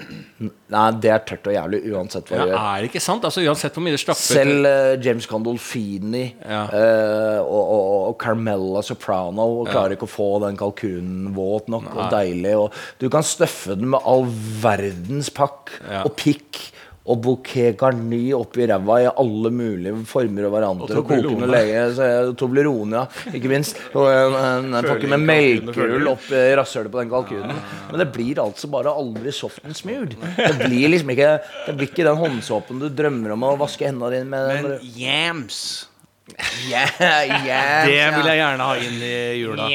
Nei, 0.68 0.86
det 1.04 1.10
er 1.12 1.20
tørt 1.28 1.50
og 1.50 1.54
jævlig 1.56 1.82
uansett 1.92 2.28
hva 2.32 2.38
Ja, 2.38 2.46
jeg 2.46 2.50
gjør. 2.54 2.64
er 2.64 2.80
det 2.84 2.88
ikke 2.90 3.00
sant? 3.04 3.24
Altså 3.28 3.44
Uansett 3.44 3.76
hvor 3.76 3.84
mye 3.84 3.94
det 3.96 4.00
stapper 4.02 4.24
Selv 4.38 4.68
uh, 4.68 4.94
James 5.04 5.28
Condolfini 5.28 6.24
Ja. 6.44 6.62
uh, 6.72 7.38
og, 7.44 7.62
og, 7.76 7.92
og 8.10 8.16
Carmella 8.20 8.82
Soprano 8.84 9.46
klarer 9.68 9.96
ikke 9.96 10.08
å 10.08 10.12
få 10.12 10.30
den 10.44 10.56
kalkunen 10.60 11.30
våt 11.36 11.68
nok 11.72 11.88
og 11.94 12.08
deilig. 12.12 12.56
Og 12.56 12.72
du 13.00 13.08
kan 13.12 13.24
støffe 13.26 13.76
den 13.80 13.92
med 13.92 14.00
all 14.08 14.24
verdens 14.64 15.28
pakk 15.34 15.76
Ja. 15.88 16.02
og 16.08 16.16
pikk. 16.20 16.64
Og 17.08 17.20
bouquet 17.24 17.76
garni 17.80 18.34
oppi 18.36 18.66
ræva 18.68 18.98
i 19.00 19.06
alle 19.08 19.50
mulige 19.54 19.94
former 20.10 20.44
og 20.44 20.52
varianter. 20.52 20.90
Og, 20.98 21.06
koke 21.06 21.16
Toblerone. 21.22 21.40
noe 21.46 21.48
lege, 21.54 21.82
så 21.96 22.08
jeg- 22.10 22.34
Toblerone, 22.36 22.92
ja. 23.00 23.32
Ikke 23.32 23.48
minst. 23.48 23.80
Og 23.96 24.08
en, 24.12 24.36
en, 24.36 24.74
en 24.74 24.84
pakke 24.90 25.08
med 25.08 25.24
melkerull 25.24 26.10
oppi 26.12 26.42
rasshølet 26.60 26.92
på 26.92 27.00
den 27.00 27.08
kalkunen. 27.14 27.56
Men 27.90 28.02
det 28.04 28.08
blir 28.12 28.42
altså 28.44 28.68
bare 28.70 28.92
aldri 28.92 29.32
soft 29.32 29.64
and 29.64 29.74
smooth. 29.78 30.12
Det 30.36 30.54
blir 30.66 30.88
liksom 30.92 31.10
ikke 31.16 31.30
Det 31.66 31.76
blir 31.78 31.88
ikke 31.88 32.04
den 32.10 32.20
håndsåpen 32.20 32.78
du 32.84 32.88
drømmer 32.92 33.32
om 33.38 33.48
å 33.48 33.54
vaske 33.60 33.88
hendene 33.88 34.10
dine 34.12 34.28
med. 34.28 34.68
Men 34.68 34.78
yams 35.00 35.86
Yeah, 36.68 36.90
yeah, 37.46 37.86
Det 37.86 37.94
vil 38.18 38.26
jeg 38.28 38.38
gjerne 38.40 38.64
ha 38.66 38.74
inn 38.82 38.96
i 39.02 39.12
jula. 39.40 39.66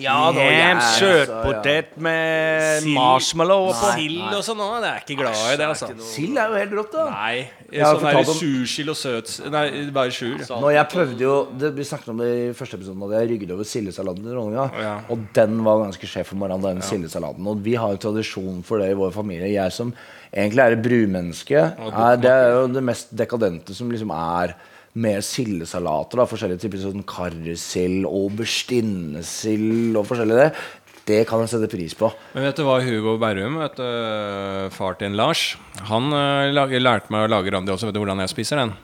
Ja, 0.00 0.14
da, 0.32 0.44
Yams, 0.46 0.86
Kjøttpotet 0.98 1.90
ja. 1.92 2.02
med 2.06 2.82
Sild. 2.82 2.94
marshmallow 2.96 3.66
oppå. 3.72 3.90
Sild 3.98 4.32
og 4.38 4.44
sånn 4.46 4.62
òg. 4.64 4.76
Det 4.84 4.90
er 4.90 5.02
ikke 5.04 5.16
glad 5.20 5.42
i 5.52 5.56
det, 5.60 5.66
altså. 5.68 5.90
Sild 6.08 6.38
er 6.40 6.52
jo 6.54 6.60
helt 6.62 6.76
rått, 6.78 6.94
da. 6.94 7.04
Nei. 7.12 7.34
Sånn 7.68 8.00
der 8.06 8.20
om- 8.22 8.30
sursild 8.38 8.88
og 8.94 8.96
søt 8.96 9.32
Nei, 9.52 9.64
bare 9.92 10.14
sur. 10.14 10.38
Når 10.48 10.72
jeg 10.72 10.88
prøvde 10.94 11.20
jo 11.20 11.34
det, 11.52 11.74
Vi 11.76 11.84
snakket 11.84 12.08
om 12.14 12.22
det 12.22 12.30
i 12.32 12.46
første 12.56 12.78
episode 12.78 13.10
At 13.10 13.20
jeg 13.20 13.28
rygget 13.34 13.50
over 13.52 13.68
sildesalaten 13.68 14.22
til 14.24 14.32
dronninga. 14.32 14.64
Ja. 14.80 14.94
Og 15.12 15.26
den 15.36 15.60
var 15.66 15.82
ganske 15.84 16.08
sjef 16.08 16.32
for 16.32 16.40
morgenen, 16.40 16.64
den 16.64 16.80
sildesalaten. 16.86 17.44
Og 17.46 17.60
vi 17.62 17.74
har 17.76 17.92
jo 17.92 18.00
tradisjon 18.08 18.62
for 18.64 18.80
det 18.80 18.88
i 18.94 18.96
vår 18.96 19.12
familie. 19.12 19.52
Jeg 19.52 19.72
som 19.76 19.92
egentlig 20.32 20.64
er 20.64 20.72
et 20.78 20.82
brumenneske, 20.82 21.60
er, 21.60 22.16
det 22.16 22.32
er 22.32 22.50
jo 22.56 22.66
det 22.72 22.82
mest 22.84 23.12
dekadente 23.16 23.76
som 23.76 23.90
liksom 23.92 24.10
er 24.16 24.56
med 24.98 25.24
sildesalater. 25.24 26.20
da, 26.20 26.26
Forskjellige 26.28 26.64
typer 26.64 26.82
sånn 26.82 27.06
karrisild, 27.08 28.06
auberginesild 28.08 29.98
og 29.98 30.06
forskjellig 30.10 30.38
det. 30.38 30.50
Det 31.08 31.22
kan 31.28 31.40
jeg 31.40 31.52
sette 31.54 31.70
pris 31.72 31.94
på. 31.96 32.10
Men 32.34 32.44
vet 32.44 32.58
du 32.58 32.66
hva 32.66 32.80
Hugo 32.84 33.14
Berrum, 33.20 33.56
vet 33.62 33.78
du, 33.78 33.86
far 34.74 34.98
til 34.98 35.08
en 35.08 35.16
Lars 35.16 35.54
Han 35.88 36.12
eh, 36.12 36.50
lærte 36.52 37.08
meg 37.14 37.24
å 37.24 37.30
lage 37.32 37.48
Grandiosa. 37.48 37.88
Vet 37.88 37.96
du 37.96 38.02
hvordan 38.02 38.20
jeg 38.26 38.34
spiser 38.34 38.60
den? 38.60 38.74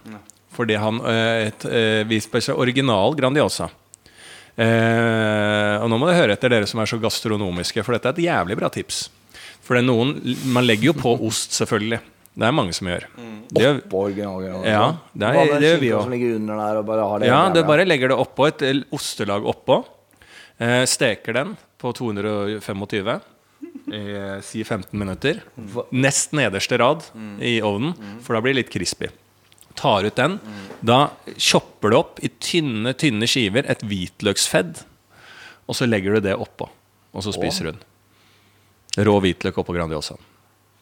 Fordi 0.54 0.78
han 0.80 1.02
eh, 1.10 1.48
et, 1.50 1.66
eh, 1.68 2.04
Vi 2.08 2.20
spiser 2.24 2.56
original 2.60 3.16
Grandiosa. 3.18 3.68
Eh, 4.54 5.76
og 5.82 5.90
nå 5.90 5.98
må 5.98 6.08
du 6.08 6.14
høre 6.14 6.36
etter, 6.36 6.52
dere 6.52 6.68
som 6.70 6.80
er 6.80 6.88
så 6.88 7.00
gastronomiske, 7.02 7.82
for 7.82 7.96
dette 7.96 8.12
er 8.12 8.16
et 8.16 8.26
jævlig 8.28 8.56
bra 8.60 8.70
tips. 8.72 9.08
For 9.64 9.74
det 9.74 9.82
er 9.82 9.88
noen 9.88 10.14
Man 10.54 10.66
legger 10.66 10.92
jo 10.92 10.96
på 10.96 11.16
ost, 11.26 11.56
selvfølgelig. 11.58 12.00
Det 12.34 12.46
er 12.48 12.54
mange 12.56 12.72
som 12.74 12.88
gjør. 12.90 13.04
Det 13.54 13.62
oppå 13.62 13.90
På 13.90 14.00
originalgreiene. 14.08 14.64
Ja, 14.66 14.86
det 15.14 15.28
er- 15.28 15.34
Hva 15.34 15.58
det 15.60 15.68
gjør 15.68 15.80
vi 15.80 15.88
òg. 15.90 16.02
det 17.20 17.28
Ja, 17.28 17.48
du 17.54 17.62
bare 17.62 17.84
legger 17.86 18.08
det 18.08 18.16
oppå, 18.18 18.48
et 18.48 18.84
ostelag 18.92 19.42
oppå. 19.44 19.84
Eh, 20.58 20.84
steker 20.86 21.32
den 21.32 21.56
på 21.78 21.92
225 21.94 23.20
i 23.92 24.14
eh, 24.16 24.40
si 24.40 24.62
15 24.64 24.98
minutter. 24.98 25.42
Nest 25.92 26.32
nederste 26.32 26.78
rad 26.78 27.02
i 27.40 27.60
ovnen, 27.60 27.94
for 28.22 28.34
da 28.34 28.40
blir 28.40 28.54
det 28.54 28.64
litt 28.64 28.70
crispy. 28.70 29.08
Tar 29.74 30.04
ut 30.04 30.14
den. 30.16 30.38
Da 30.82 31.10
chopper 31.36 31.90
du 31.90 31.96
opp 31.96 32.18
i 32.22 32.28
tynne, 32.28 32.94
tynne 32.94 33.26
skiver 33.26 33.64
et 33.68 33.80
hvitløksfedd, 33.82 34.84
og 35.68 35.74
så 35.74 35.86
legger 35.88 36.14
du 36.14 36.20
det 36.20 36.36
oppå. 36.36 36.68
Og 37.14 37.22
så 37.22 37.32
spiser 37.34 37.64
du 37.64 37.72
den. 37.72 37.80
Rå 39.06 39.20
hvitløk 39.20 39.54
oppå 39.58 39.74
Grandiosaen. 39.74 40.18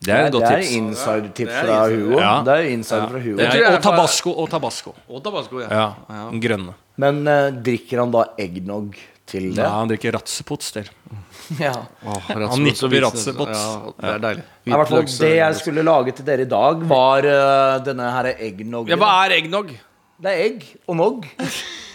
Det 0.03 0.11
er 0.15 0.27
et 0.27 0.35
godt 0.35 0.43
Det 0.43 0.53
er 0.53 0.63
tips. 0.63 0.73
insider-tips 0.79 1.53
Det 1.53 1.59
er 1.63 1.67
fra. 1.67 1.79
Hugo. 1.93 2.19
Ja. 2.19 2.33
Det 2.47 2.55
er 2.59 2.69
inside 2.75 3.09
fra 3.13 3.21
Hugo. 3.23 3.37
Det 3.39 3.47
er, 3.47 3.63
er 3.63 3.77
og 3.77 3.83
tabasco. 3.85 4.33
Og 4.35 4.51
tabasco. 4.51 4.95
Og 5.09 5.23
tabasco, 5.23 5.61
ja. 5.63 5.69
Ja, 5.71 6.23
den 6.33 6.43
grønne. 6.43 6.75
Men 7.03 7.23
uh, 7.29 7.49
drikker 7.65 8.03
han 8.03 8.11
da 8.15 8.25
eggnog 8.43 8.97
til 9.31 9.53
Ja, 9.57 9.69
han 9.79 9.89
drikker 9.93 10.17
ratsepots 10.19 10.73
til. 10.75 10.91
Ja. 11.59 11.73
Han 12.31 12.63
nipper 12.65 13.03
ratsepots. 13.05 13.59
Ja, 13.61 13.93
det 13.99 14.11
er 14.15 14.21
deilig. 14.23 14.45
I 14.65 14.73
hvert 14.73 14.89
fall 14.89 15.07
Det 15.21 15.33
jeg 15.37 15.57
skulle 15.59 15.83
lage 15.85 16.15
til 16.17 16.25
dere 16.25 16.47
i 16.47 16.49
dag, 16.49 16.85
var 16.89 17.27
uh, 17.29 17.85
denne 17.85 18.11
her 18.15 18.31
eggnog. 18.39 18.89
Ja, 18.89 18.97
hva 18.97 19.11
er 19.27 19.37
eggnog? 19.37 19.73
Det 20.23 20.31
er 20.33 20.45
egg 20.47 20.69
og 20.87 20.97
nog. 20.97 21.27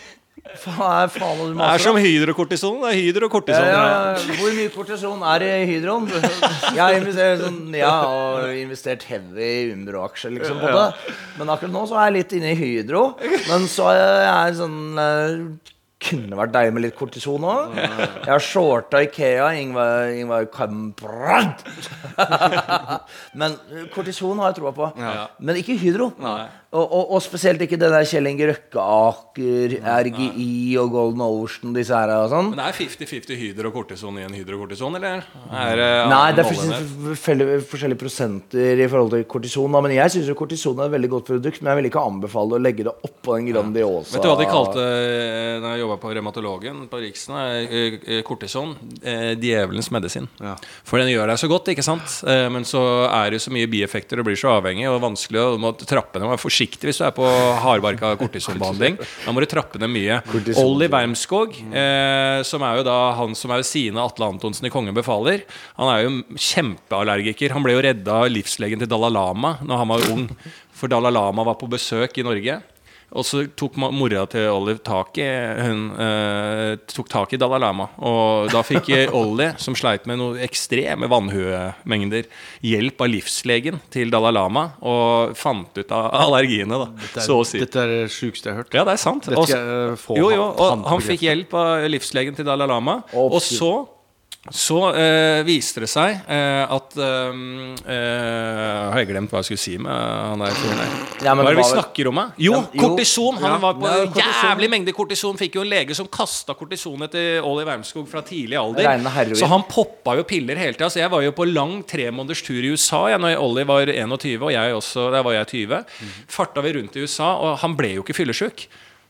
Er 0.48 1.10
faen 1.12 1.38
du 1.42 1.54
Det 1.58 1.68
er 1.68 1.82
som 1.84 1.96
om? 1.96 2.02
hydrokortison. 2.02 2.80
Det 2.82 2.90
er 2.94 2.98
hydrokortison. 3.02 3.68
Ja, 3.68 3.84
ja, 4.16 4.36
Hvor 4.40 4.56
mye 4.58 4.72
kortison 4.74 5.24
er 5.34 5.44
det 5.44 5.52
i 5.62 5.66
Hydroen? 5.74 6.08
Jeg 6.12 6.82
har 6.82 6.98
investert, 6.98 7.44
sånn, 7.46 7.62
jeg 7.76 7.86
har 7.88 8.50
investert 8.58 9.04
heavy 9.10 9.48
i 9.68 9.72
Umbro-aksjer, 9.76 10.36
liksom. 10.38 10.60
På 10.64 10.74
det. 10.74 11.16
Men 11.38 11.54
akkurat 11.54 11.74
nå 11.76 11.86
så 11.90 12.00
er 12.02 12.10
jeg 12.12 12.18
litt 12.22 12.38
inne 12.40 12.54
i 12.56 12.60
Hydro. 12.60 13.06
Men 13.50 13.68
så 13.72 13.90
er 13.94 14.28
jeg 14.28 14.60
sånn 14.64 14.78
eh, 15.04 15.74
Kunne 16.08 16.38
vært 16.38 16.52
deilig 16.54 16.74
med 16.76 16.84
litt 16.84 16.94
kortison 16.94 17.42
òg. 17.50 17.72
Jeg 17.74 18.30
har 18.30 18.44
shorta 18.46 19.00
Ikea. 19.02 19.48
Ingvar, 19.58 20.12
Ingvar 20.14 20.46
Kamprad. 20.54 21.64
Men 23.42 23.56
kortison 23.96 24.38
har 24.38 24.52
jeg 24.54 24.60
troa 24.60 24.74
på. 24.78 24.92
Men 25.42 25.58
ikke 25.58 25.74
Hydro. 25.82 26.12
Og, 26.76 26.84
og, 26.84 27.12
og 27.16 27.22
spesielt 27.24 27.62
ikke 27.64 27.78
det 27.80 27.88
der 27.94 28.04
Kjell 28.04 28.28
Inge 28.28 28.50
Røkke-Aker, 28.50 29.78
RGI 29.88 30.76
og 30.82 30.90
Golden 30.92 31.22
Ocean, 31.24 31.72
disse 31.76 31.96
her 31.96 32.12
og 32.12 32.28
sånn. 32.34 32.50
Men 32.52 32.60
det 32.60 32.66
er 32.68 32.76
50-50 32.82 33.38
hydrokortison 33.40 34.18
i 34.20 34.26
en 34.26 34.36
hydrokortison, 34.36 34.98
eller? 35.00 35.22
Er, 35.48 35.80
det 35.80 35.88
Nei, 36.12 36.26
det 36.36 36.44
er 36.44 36.50
forskjellige, 36.52 37.62
forskjellige- 37.72 38.00
prosenter 38.02 38.82
i 38.84 38.88
forhold 38.92 39.14
til 39.16 39.24
kortison. 39.32 39.72
Da. 39.72 39.82
Men 39.86 39.94
jeg 39.96 40.12
syns 40.18 40.32
kortison 40.38 40.82
er 40.84 40.90
et 40.90 40.96
veldig 40.98 41.10
godt 41.16 41.30
produkt. 41.32 41.62
Men 41.62 41.72
jeg 41.72 41.80
vil 41.80 41.90
ikke 41.90 42.04
anbefale 42.04 42.60
å 42.60 42.62
legge 42.62 42.84
det 42.90 42.94
oppå 43.08 43.38
den 43.38 43.48
Grandiosa. 43.48 44.18
Vet 44.18 44.28
du 44.28 44.30
hva 44.30 44.38
de 44.42 44.50
kalte 44.52 44.84
eh, 44.84 45.56
Da 45.64 45.72
jeg 45.72 45.86
jobba 45.86 45.98
på 46.04 46.12
revmatologen 46.20 46.84
på 46.92 47.00
Riksen? 47.02 47.34
eh, 47.40 47.98
eh, 48.04 48.22
Kortison. 48.28 48.76
Eh, 49.02 49.34
djevelens 49.40 49.90
medisin. 49.96 50.28
For 50.84 51.00
den 51.00 51.14
gjør 51.16 51.32
deg 51.32 51.40
så 51.40 51.48
godt, 51.48 51.72
ikke 51.72 51.88
sant? 51.88 52.20
Eh, 52.28 52.50
men 52.52 52.68
så 52.68 52.84
er 53.08 53.32
det 53.32 53.42
så 53.42 53.56
mye 53.56 53.72
bieffekter 53.72 54.20
og 54.20 54.28
blir 54.28 54.36
så 54.36 54.52
avhengig 54.60 54.92
og 54.92 55.00
vanskelig. 55.08 55.40
Og 55.48 55.56
du 55.58 55.64
må 55.64 55.74
trappe 55.80 56.20
ned. 56.20 56.28
Forsiktig 56.68 56.90
hvis 56.90 57.00
du 57.00 57.06
er 57.08 57.14
på 57.16 57.28
hardbarka 57.64 58.12
kortisonbehandling. 58.20 58.98
Da 59.24 59.32
må 59.32 59.42
du 59.42 59.48
trappe 59.48 59.80
ned 59.80 59.92
mye. 59.94 60.20
Olli 60.60 60.90
Wermskog, 60.92 61.56
eh, 61.72 62.44
som 62.44 62.64
er 62.68 62.80
jo 62.80 62.84
da 62.88 62.98
han 63.16 63.36
som 63.36 63.52
er 63.52 63.62
ved 63.62 63.70
siden 63.70 63.98
av 63.98 64.12
Atle 64.12 64.28
Antonsen 64.28 64.68
i 64.68 64.72
Kongen 64.74 64.96
befaler, 64.96 65.46
han 65.78 65.92
er 65.94 66.04
jo 66.04 66.12
kjempeallergiker. 66.36 67.56
Han 67.56 67.64
ble 67.64 67.78
jo 67.78 67.84
redda 67.88 68.22
av 68.26 68.32
livslegen 68.32 68.80
til 68.84 68.90
Dalai 68.90 69.14
Lama 69.16 69.58
Når 69.64 69.78
han 69.78 69.94
var 69.94 70.10
ung. 70.12 70.28
For 70.76 70.92
Dalai 70.92 71.12
Lama 71.12 71.46
var 71.48 71.56
på 71.56 71.70
besøk 71.72 72.20
i 72.20 72.26
Norge. 72.28 72.60
Og 73.16 73.24
så 73.24 73.46
tok 73.56 73.78
mora 73.80 74.26
til 74.28 74.50
Olive 74.52 74.82
tak 74.84 75.16
i 75.24 75.26
Hun 75.64 75.84
eh, 75.96 76.74
tok 76.92 77.08
tak 77.10 77.32
i 77.34 77.40
Dalai 77.40 77.60
Lama. 77.64 77.86
Og 78.04 78.50
da 78.52 78.60
fikk 78.68 78.90
Ollie, 79.16 79.54
som 79.64 79.78
sleit 79.80 80.04
med 80.10 80.20
noen 80.20 80.42
ekstreme 80.44 81.08
vannhuemengder, 81.08 82.28
hjelp 82.68 83.02
av 83.06 83.12
livslegen 83.14 83.80
til 83.94 84.12
Dalai 84.12 84.34
Lama 84.36 84.66
og 84.84 85.34
fant 85.40 85.72
ut 85.80 85.96
av 85.96 86.10
allergiene, 86.20 86.82
da. 86.84 86.90
Så 87.24 87.40
å 87.40 87.48
si. 87.48 87.62
Dette 87.64 87.80
er 87.86 87.94
det 87.96 88.02
sjukeste 88.12 88.52
jeg 88.52 88.58
har 88.58 88.64
hørt. 88.66 88.76
Ja, 88.76 88.84
det 88.88 88.98
er 88.98 89.04
sant. 89.08 89.24
Dette 89.32 89.40
Og- 89.40 89.48
skal 89.48 89.72
jeg 89.72 90.00
få 90.04 90.18
jo, 90.20 90.30
jo, 90.36 90.48
han- 90.60 90.84
og 90.84 90.90
han 90.92 91.06
fikk 91.08 91.24
hjelp 91.30 91.54
av 91.64 91.88
livslegen 91.90 92.36
til 92.36 92.46
Dalai 92.46 92.68
Lama. 92.68 93.00
Og 93.16 93.40
så 93.42 93.72
så 94.54 94.78
eh, 94.96 95.42
viste 95.48 95.82
det 95.84 95.90
seg 95.92 96.22
eh, 96.30 96.64
at 96.72 96.96
eh, 96.96 97.40
Har 97.88 99.00
jeg 99.02 99.10
glemt 99.10 99.32
hva 99.34 99.42
jeg 99.42 99.48
skulle 99.50 99.62
si 99.62 99.74
med 99.82 99.92
han 99.92 100.40
der 100.44 100.56
fyren 100.58 100.80
der? 100.82 100.94
Ja, 101.26 101.34
hva 101.36 101.44
er 101.46 101.58
det 101.58 101.62
vi 101.62 101.66
snakker 101.72 102.10
om? 102.12 102.20
da? 102.22 102.26
Jo, 102.42 102.54
Ja, 102.58 102.62
jo. 102.74 102.82
kortison! 102.86 103.38
Han 103.42 103.52
Ja, 103.52 103.58
var 103.64 103.74
på 103.78 103.92
kortison. 104.14 104.48
jævlig 104.48 104.70
mengde 104.72 104.94
kortison. 104.96 105.38
Fikk 105.40 105.58
jo 105.60 105.66
en 105.66 105.72
lege 105.72 105.96
som 105.98 106.08
kasta 106.08 106.56
kortison 106.58 107.04
etter 107.08 107.42
Olli 107.46 107.66
Wermskog 107.68 108.08
fra 108.10 108.22
tidlig 108.26 108.58
alder. 108.60 109.36
Så 109.36 109.48
han 109.52 109.64
poppa 109.70 110.16
jo 110.20 110.24
piller 110.24 110.56
hele 110.60 110.74
tida. 110.78 110.90
Så 110.90 111.00
jeg 111.04 111.12
var 111.12 111.22
jo 111.26 111.32
på 111.36 111.46
lang 111.52 111.82
tremåneders 111.88 112.42
tur 112.48 112.62
i 112.64 112.72
USA 112.74 113.08
jeg, 113.12 113.20
når 113.24 113.38
Olli 113.44 113.64
var 113.68 113.86
21, 113.92 114.42
og 114.48 114.52
jeg 114.54 114.74
også, 114.78 115.10
der 115.12 115.24
var 115.28 115.34
jeg 115.42 115.48
20. 115.68 115.84
Farta 116.28 116.62
vi 116.66 116.74
rundt 116.80 116.96
i 116.96 117.04
USA, 117.06 117.34
og 117.36 117.58
han 117.64 117.76
ble 117.80 117.96
jo 117.98 118.04
ikke 118.06 118.16
fyllesyk. 118.24 118.68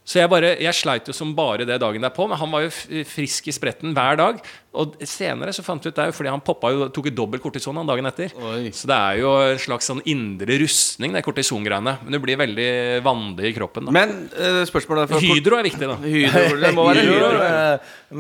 Så 0.08 0.22
jeg, 0.22 0.30
bare, 0.32 0.54
jeg 0.64 0.72
sleit 0.78 1.10
jo 1.10 1.16
som 1.16 1.34
bare 1.36 1.66
det 1.68 1.82
dagen 1.84 2.06
derpå, 2.06 2.30
men 2.32 2.40
han 2.40 2.54
var 2.54 2.64
jo 2.64 3.04
frisk 3.10 3.50
i 3.52 3.56
spretten 3.56 3.92
hver 3.98 4.16
dag. 4.22 4.40
Og 4.78 4.94
senere 5.10 5.54
så 5.56 5.64
fant 5.66 5.84
vi 5.84 5.90
ut 5.90 5.96
det 5.98 6.04
er 6.04 6.12
jo 6.12 6.16
fordi 6.16 6.32
han 6.32 6.44
poppa 6.46 6.70
jo, 6.74 6.88
tok 6.94 7.10
jo 7.10 7.14
dobbel 7.18 7.42
kortison 7.42 7.78
han 7.80 7.88
dagen 7.90 8.08
etter. 8.10 8.34
Oi. 8.38 8.70
Så 8.76 8.90
det 8.90 8.98
er 8.98 9.22
jo 9.24 9.32
en 9.42 9.62
slags 9.62 9.90
sånn 9.90 10.02
indre 10.10 10.60
rustning, 10.62 11.16
det 11.16 11.24
kortisongreiene. 11.26 11.96
Men 12.04 12.16
du 12.16 12.20
blir 12.24 12.40
veldig 12.40 12.70
vandig 13.06 13.50
i 13.50 13.54
kroppen. 13.58 13.90
da 13.90 13.96
Men 13.96 14.14
uh, 14.36 14.62
spørsmålet 14.70 15.08
er 15.08 15.12
fra 15.12 15.22
Hydro 15.24 15.60
er 15.60 15.68
viktig, 15.68 15.90
da. 15.90 15.98
Hydro. 16.06 16.60
Det 16.62 16.72
må 16.78 16.86
være 16.92 17.06
Hydro, 17.08 17.32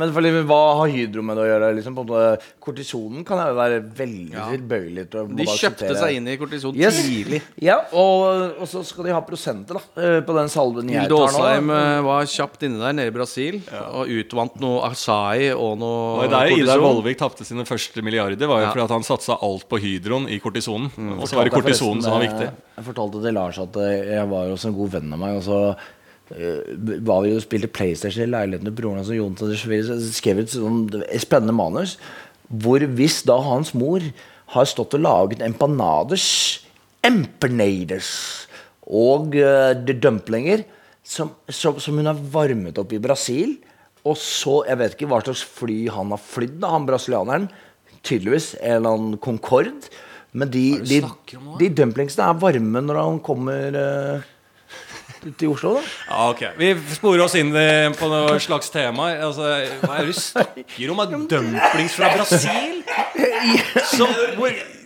Men 0.02 0.16
fordi, 0.18 0.34
hva 0.50 0.62
har 0.82 0.94
Hydro 0.96 1.26
med 1.30 1.40
det 1.40 1.46
å 1.46 1.50
gjøre? 1.52 1.72
Liksom, 1.78 1.98
på 1.98 2.06
en 2.06 2.12
måte, 2.12 2.50
kortisonen 2.68 3.28
kan 3.28 3.44
jo 3.44 3.58
være 3.60 3.80
veldig 4.02 4.48
tilbøyelig 4.58 5.08
til 5.14 5.24
å 5.24 5.28
De 5.38 5.48
kjøpte 5.54 5.94
seg 6.00 6.18
inn 6.18 6.32
i 6.34 6.38
kortison 6.42 6.76
Yes. 6.78 7.00
tidlig. 7.06 7.42
Ja, 7.64 7.80
og, 7.96 8.58
og 8.60 8.68
så 8.70 8.84
skal 8.86 9.08
de 9.08 9.16
ha 9.16 9.22
prosenter 9.26 9.78
da 9.78 10.04
eh, 10.04 10.20
på 10.26 10.36
den 10.36 10.50
salven 10.52 10.90
jeg 10.92 11.10
tar 11.12 11.38
nå. 11.38 11.77
Eh, 11.78 12.02
var 12.06 12.28
kjapt 12.30 12.64
inne 12.68 12.82
der 12.82 12.96
nede 12.98 13.12
i 13.12 13.16
Brasil 13.16 13.60
og 13.92 14.10
utvant 14.12 14.58
noe 14.64 14.82
Acai 14.90 15.52
og 15.54 15.78
noe 15.82 16.24
Og 16.26 16.32
der 16.34 16.54
Idar. 16.56 16.82
Vollvik 16.84 17.20
tapte 17.20 17.46
sine 17.48 17.66
første 17.68 18.04
milliarder, 18.06 18.50
var 18.50 18.62
jo 18.62 18.68
Ja. 18.68 18.72
fordi 18.74 18.84
at 18.86 18.96
han 18.98 19.06
satsa 19.08 19.38
alt 19.42 19.68
på 19.70 19.80
hydroen 19.82 20.28
i 20.30 20.40
kortisonen. 20.44 20.92
Mm. 20.98 21.20
Og 21.20 21.28
så 21.30 21.38
var 21.38 21.48
det 21.48 21.54
kortisonen 21.56 22.02
som 22.04 22.18
var 22.18 22.26
viktig. 22.26 22.50
Jeg 22.78 22.86
fortalte 22.86 23.22
til 23.24 23.38
Lars 23.38 23.60
at 23.62 23.78
eh, 23.78 24.16
jeg 24.18 24.30
var 24.30 24.50
hos 24.52 24.66
en 24.66 24.76
god 24.78 24.90
venn 24.98 25.14
av 25.14 25.20
meg, 25.22 25.38
og 25.40 25.44
så 25.48 25.60
eh, 26.36 26.76
var 27.08 27.22
vi 27.24 27.36
og 27.36 27.44
spilte 27.46 27.72
PlayStation 27.72 28.28
i 28.28 28.32
leiligheten 28.32 28.68
til 28.68 28.78
broren 28.78 29.00
hans 29.02 29.10
og 29.14 29.20
Jon 29.20 29.38
så 29.40 29.52
skrev 29.56 30.42
et 30.44 30.54
sånn 30.54 30.88
spennende 31.22 31.56
manus. 31.56 31.98
Hvor 32.48 32.80
hvis 32.80 33.24
da 33.28 33.40
hans 33.44 33.74
mor 33.76 34.04
har 34.54 34.68
stått 34.70 34.96
og 34.96 35.02
laget 35.04 35.42
empanades, 35.44 36.28
empanadas 37.04 38.10
og 38.88 39.36
uh, 39.36 39.74
dumplinger 39.76 40.64
som, 41.08 41.32
som, 41.48 41.80
som 41.80 41.98
hun 42.00 42.10
har 42.10 42.20
varmet 42.34 42.78
opp 42.82 42.94
i 42.94 43.02
Brasil. 43.02 43.56
Og 44.08 44.18
så, 44.20 44.62
Jeg 44.68 44.80
vet 44.80 44.96
ikke 44.96 45.10
hva 45.12 45.22
slags 45.24 45.44
fly 45.44 45.88
han 45.92 46.14
har 46.14 46.22
flydd, 46.22 46.60
da, 46.64 46.72
han 46.76 46.88
brasilianeren. 46.88 47.50
Tydeligvis 48.04 48.54
en 48.60 48.78
eller 48.78 48.96
annen 48.96 49.18
Concorde. 49.24 49.92
Men 50.38 50.52
de, 50.54 50.66
de, 50.84 51.02
de 51.60 51.70
dumplingsene 51.74 52.28
er 52.28 52.42
varme 52.42 52.82
når 52.84 53.00
han 53.00 53.20
kommer 53.26 53.78
uh, 53.80 54.28
til 55.40 55.54
Oslo. 55.54 55.78
da 55.80 55.82
Ja, 55.82 56.30
ok 56.30 56.44
Vi 56.60 56.74
sporer 56.98 57.24
oss 57.26 57.36
inn 57.40 57.56
eh, 57.58 57.88
på 57.98 58.10
noe 58.12 58.38
slags 58.44 58.70
tema. 58.74 59.10
Altså, 59.16 59.48
hva 59.82 59.98
er 59.98 60.06
det 60.06 60.14
du 60.14 60.20
snakker 60.20 60.94
om? 60.94 61.04
Dumplings 61.32 61.98
fra 61.98 62.12
Brasil? 62.16 62.84
Så, 63.92 64.08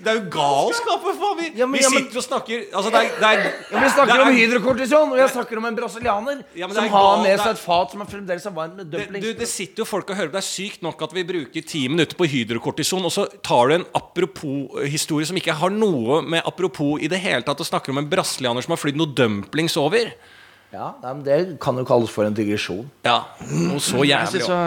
det 0.02 0.10
er 0.10 0.18
jo 0.18 0.24
galskap! 0.34 1.02
for 1.04 1.14
faen. 1.18 1.38
Vi, 1.38 1.48
Ja, 1.60 1.66
men- 1.70 1.78
vi 1.78 1.84
ja, 1.84 1.90
men- 1.94 2.04
sitter 2.06 2.18
og 2.18 2.24
snakker 2.26 2.64
Altså, 2.74 2.90
det 2.94 3.00
er, 3.02 3.10
det 3.22 3.28
er 3.28 3.44
Ja, 3.72 3.80
Vi 3.84 3.90
snakker 3.94 4.14
det 4.14 4.22
er- 4.22 4.28
om 4.28 4.36
hydrokortison, 4.36 5.12
og 5.12 5.18
jeg 5.18 5.30
snakker 5.30 5.58
om 5.62 5.66
en 5.70 5.76
brasilianer 5.78 6.42
som 6.74 6.90
har 6.90 7.22
med 7.24 7.40
seg 7.40 7.52
et 7.52 7.60
fat 7.62 7.92
som 7.92 8.02
er 8.02 8.06
fremdeles 8.06 8.46
er 8.46 8.52
varmt 8.56 8.76
med 8.78 8.90
det, 8.92 9.00
dumplings. 9.08 9.26
du, 9.26 9.34
det 9.34 9.48
sitter 9.48 9.84
jo 9.84 9.86
folk 9.86 10.10
og 10.10 10.16
hører 10.18 10.30
på. 10.32 10.38
Det 10.40 10.44
er 10.44 10.50
sykt 10.50 10.82
nok 10.82 11.02
at 11.02 11.14
vi 11.14 11.24
bruker 11.24 11.62
ti 11.68 11.88
minutter 11.88 12.16
på 12.18 12.28
hydrokortison, 12.28 13.04
og 13.06 13.12
så 13.12 13.28
tar 13.44 13.68
du 13.68 13.74
en 13.76 13.86
apropos-historie 13.96 15.26
som 15.30 15.38
ikke 15.38 15.54
har 15.54 15.70
noe 15.70 16.22
med 16.22 16.42
apropos 16.46 17.00
i 17.02 17.08
det 17.12 17.20
hele 17.22 17.42
tatt, 17.46 17.60
og 17.62 17.68
snakker 17.68 17.90
om 17.94 17.98
en 18.02 18.10
brasilianer 18.10 18.62
som 18.66 18.74
har 18.76 18.82
flydd 18.82 18.98
noe 19.00 19.14
dumplings 19.16 19.78
over. 19.78 20.12
Ja, 20.72 20.94
nei, 21.04 21.12
men 21.18 21.24
Det 21.26 21.38
kan 21.60 21.76
jo 21.76 21.84
kalles 21.88 22.12
for 22.14 22.24
en 22.24 22.36
digresjon. 22.36 22.86
Ja, 23.04 23.18
noe 23.52 23.80
så 23.84 24.06
jævlig 24.08 24.40
så, 24.40 24.48
også. 24.48 24.60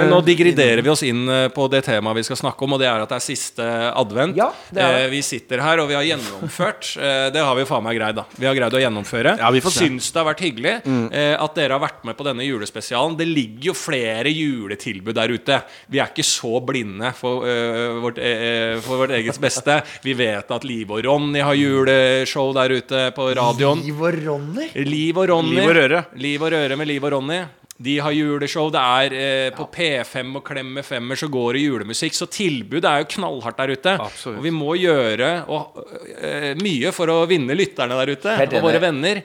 Men 0.00 0.08
nå 0.08 0.20
digriderer 0.24 0.80
vi 0.84 0.88
oss 0.92 1.02
inn 1.04 1.28
eh, 1.28 1.48
på 1.52 1.66
det 1.68 1.82
temaet 1.84 2.16
vi 2.16 2.24
skal 2.30 2.38
snakke 2.40 2.64
om, 2.64 2.76
og 2.76 2.80
det 2.80 2.88
er 2.88 3.02
at 3.04 3.10
det 3.12 3.18
er 3.18 3.24
siste 3.26 3.66
advent. 3.92 4.38
Ja, 4.40 4.46
det 4.72 4.80
er 4.80 4.94
det. 4.96 5.02
Eh, 5.04 5.10
Vi 5.12 5.20
sitter 5.26 5.60
her, 5.60 5.82
og 5.82 5.90
vi 5.90 5.98
har 5.98 6.06
gjennomført. 6.08 6.94
eh, 6.96 7.26
Det 7.34 7.42
har 7.44 7.58
vi 7.58 7.64
jo 7.66 7.68
faen 7.68 7.84
meg 7.84 7.98
greid, 8.00 8.16
da. 8.16 8.24
Vi 8.40 8.48
har 8.48 8.56
greid 8.56 8.78
å 8.78 8.80
gjennomføre. 8.80 9.36
Ja, 9.42 9.50
vi 9.52 9.60
får. 9.64 9.76
Syns 9.80 10.08
det 10.14 10.22
har 10.22 10.28
vært 10.30 10.42
hyggelig 10.46 10.72
eh, 10.80 11.36
at 11.36 11.54
dere 11.60 11.76
har 11.76 11.84
vært 11.84 12.08
med 12.08 12.16
på 12.16 12.24
denne 12.30 12.46
julespesialen. 12.48 13.18
Det 13.20 13.28
ligger 13.28 13.70
jo 13.70 13.76
flere 13.76 14.32
juletilbud 14.32 15.14
der 15.20 15.36
ute. 15.36 15.60
Vi 15.92 16.00
er 16.00 16.08
ikke 16.08 16.24
så 16.26 16.56
blinde 16.64 17.12
for, 17.18 17.44
øh, 17.44 18.00
vårt, 18.06 18.18
øh, 18.18 18.80
for 18.84 19.04
vårt 19.04 19.12
eget 19.18 19.36
beste. 19.44 19.76
Vi 20.08 20.16
vet 20.16 20.50
at 20.56 20.64
Liv 20.64 20.90
og 20.90 21.04
Ronny 21.04 21.44
har 21.44 21.54
juleshow 21.58 22.52
der 22.56 22.78
ute 22.80 23.04
på 23.16 23.28
radioen. 23.36 23.84
Liv 23.84 24.00
og 24.08 24.20
Ronny. 24.24 24.70
Liv 24.88 25.20
og 25.20 25.28
Ronny. 25.34 25.49
Liv 25.50 25.66
og 25.66 25.76
Røre. 25.76 26.04
Liv 26.16 26.42
og 26.42 26.52
Røre 26.54 26.76
med 26.78 26.86
Liv 26.86 27.04
og 27.04 27.12
Ronny. 27.16 27.40
De 27.80 27.94
har 28.04 28.12
juleshow. 28.12 28.68
Det 28.72 28.80
er 28.80 29.14
eh, 29.16 29.50
På 29.56 29.64
P5 29.72 30.34
og 30.36 30.44
Klem 30.44 30.74
med 30.76 30.84
femmer 30.84 31.16
så 31.16 31.28
går 31.32 31.56
det 31.56 31.62
julemusikk. 31.64 32.16
Så 32.16 32.26
tilbudet 32.30 32.84
er 32.90 33.04
jo 33.04 33.08
knallhardt 33.16 33.56
der 33.62 33.72
ute. 33.72 33.94
Absolutt. 34.04 34.38
Og 34.38 34.44
vi 34.44 34.52
må 34.52 34.74
gjøre 34.76 35.30
og, 35.48 35.80
eh, 36.20 36.50
mye 36.60 36.92
for 36.92 37.08
å 37.12 37.18
vinne 37.30 37.56
lytterne 37.56 37.96
der 38.02 38.12
ute. 38.14 38.34
Helt 38.36 38.56
Og 38.58 38.66
våre 38.68 38.80
venner. 38.82 39.22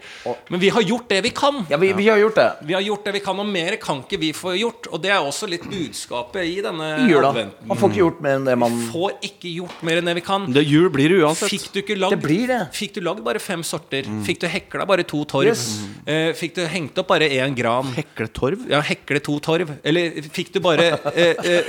Men 0.50 0.62
vi 0.63 0.69
har 0.71 0.81
gjort 0.88 1.09
det 1.12 1.21
vi 1.25 1.33
kan. 1.35 1.65
Ja, 1.69 1.77
vi, 1.81 1.91
vi 1.97 2.07
har 2.07 2.17
gjort 2.21 2.39
det. 2.39 2.47
Vi 2.69 2.74
har 2.77 2.85
gjort 2.85 3.03
det 3.09 3.15
vi 3.17 3.24
kan, 3.25 3.39
og 3.43 3.50
mer 3.51 3.75
kan 3.81 4.01
ikke 4.05 4.19
vi 4.21 4.31
få 4.35 4.55
gjort. 4.59 4.88
Og 4.95 5.01
det 5.03 5.12
er 5.12 5.19
også 5.19 5.50
litt 5.51 5.67
budskapet 5.69 6.45
i 6.47 6.62
denne 6.63 6.89
I 7.03 7.09
jula. 7.12 7.33
adventen. 7.33 7.67
Man 7.67 7.77
får 7.81 7.91
ikke 7.91 8.01
gjort 8.05 8.21
mer 8.25 8.39
enn 8.39 8.47
det 8.47 8.55
man 8.62 8.79
Får 8.91 9.15
ikke 9.25 9.51
gjort 9.51 9.83
mer 9.88 10.00
enn 10.00 10.09
det 10.09 10.15
vi 10.19 10.24
kan. 10.25 10.45
Det 10.55 10.63
jul 10.65 10.88
blir 10.93 11.12
det 11.12 11.19
uansett. 11.25 11.50
Fikk 11.51 11.67
du 11.74 11.79
ikke 11.81 11.97
lagd 12.00 12.15
Det 12.15 12.21
blir 12.24 12.47
det. 12.51 12.62
Fikk 12.75 12.95
du 12.97 13.01
lagd 13.05 13.24
bare 13.25 13.39
fem 13.43 13.63
sorter? 13.65 14.07
Fikk 14.25 14.39
du 14.43 14.47
hekla 14.51 14.85
bare 14.88 15.03
to 15.07 15.24
torv? 15.27 15.50
Yes. 15.51 15.65
Eh, 16.07 16.31
fikk 16.38 16.55
du 16.55 16.63
hengt 16.69 16.97
opp 17.01 17.07
bare 17.12 17.27
én 17.27 17.55
gran? 17.57 17.91
Hekle 17.95 18.27
torv. 18.45 18.65
Ja, 18.69 18.81
hekle 18.85 19.21
to 19.23 19.37
torv. 19.43 19.71
Eller 19.83 20.21
fikk 20.33 20.53
du 20.53 20.59
bare 20.63 20.91
eh, 21.13 21.35
eh, 21.45 21.63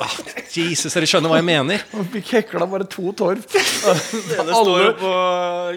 ah, 0.00 0.16
Jesus, 0.54 0.92
dere 0.94 1.08
skjønner 1.08 1.32
hva 1.32 1.38
jeg 1.40 1.46
mener? 1.48 1.84
Han 1.94 2.08
fikk 2.12 2.32
hekla 2.38 2.68
bare 2.70 2.86
to 2.90 3.12
torv. 3.16 3.42
Det 4.24 4.38
ene 4.40 4.54
står 4.54 4.80
jo 4.82 4.92
på 4.98 5.12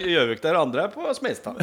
Gjøvik 0.02 0.40
der, 0.42 0.56
og 0.56 0.68
andre 0.68 0.84
er 0.86 0.92
på 0.92 1.14
Smestad. 1.16 1.58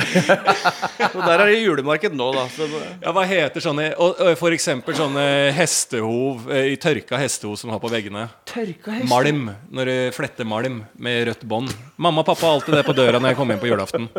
Så 1.13 1.21
der 1.21 1.43
er 1.43 1.51
det 1.51 1.59
julemarked 1.61 2.15
nå, 2.17 2.29
da. 2.35 2.45
Så 2.53 2.67
Ja, 3.03 3.13
hva 3.15 3.25
heter 3.27 3.63
sånne 3.63 3.91
og, 4.01 4.19
og 4.21 4.35
For 4.39 4.55
eksempel 4.55 4.97
sånne 4.97 5.25
hestehov 5.55 6.49
eh, 6.51 6.71
i 6.73 6.77
tørka 6.81 7.19
hestehov 7.21 7.57
som 7.61 7.73
har 7.73 7.81
på 7.83 7.91
veggene. 7.93 8.27
Tørka 8.49 8.97
hestehov? 8.99 9.11
Malm. 9.13 9.49
Når 9.75 9.91
du 9.91 9.95
fletter 10.15 10.47
malm 10.47 10.83
med 11.01 11.25
rødt 11.29 11.45
bånd. 11.47 11.73
Mamma 12.01 12.23
og 12.23 12.29
pappa 12.31 12.49
har 12.49 12.59
alltid 12.59 12.79
det 12.79 12.85
på 12.87 12.97
døra 12.97 13.21
når 13.21 13.33
jeg 13.33 13.39
kommer 13.39 13.55
hjem 13.55 13.63
på 13.65 13.71
julaften. 13.71 14.09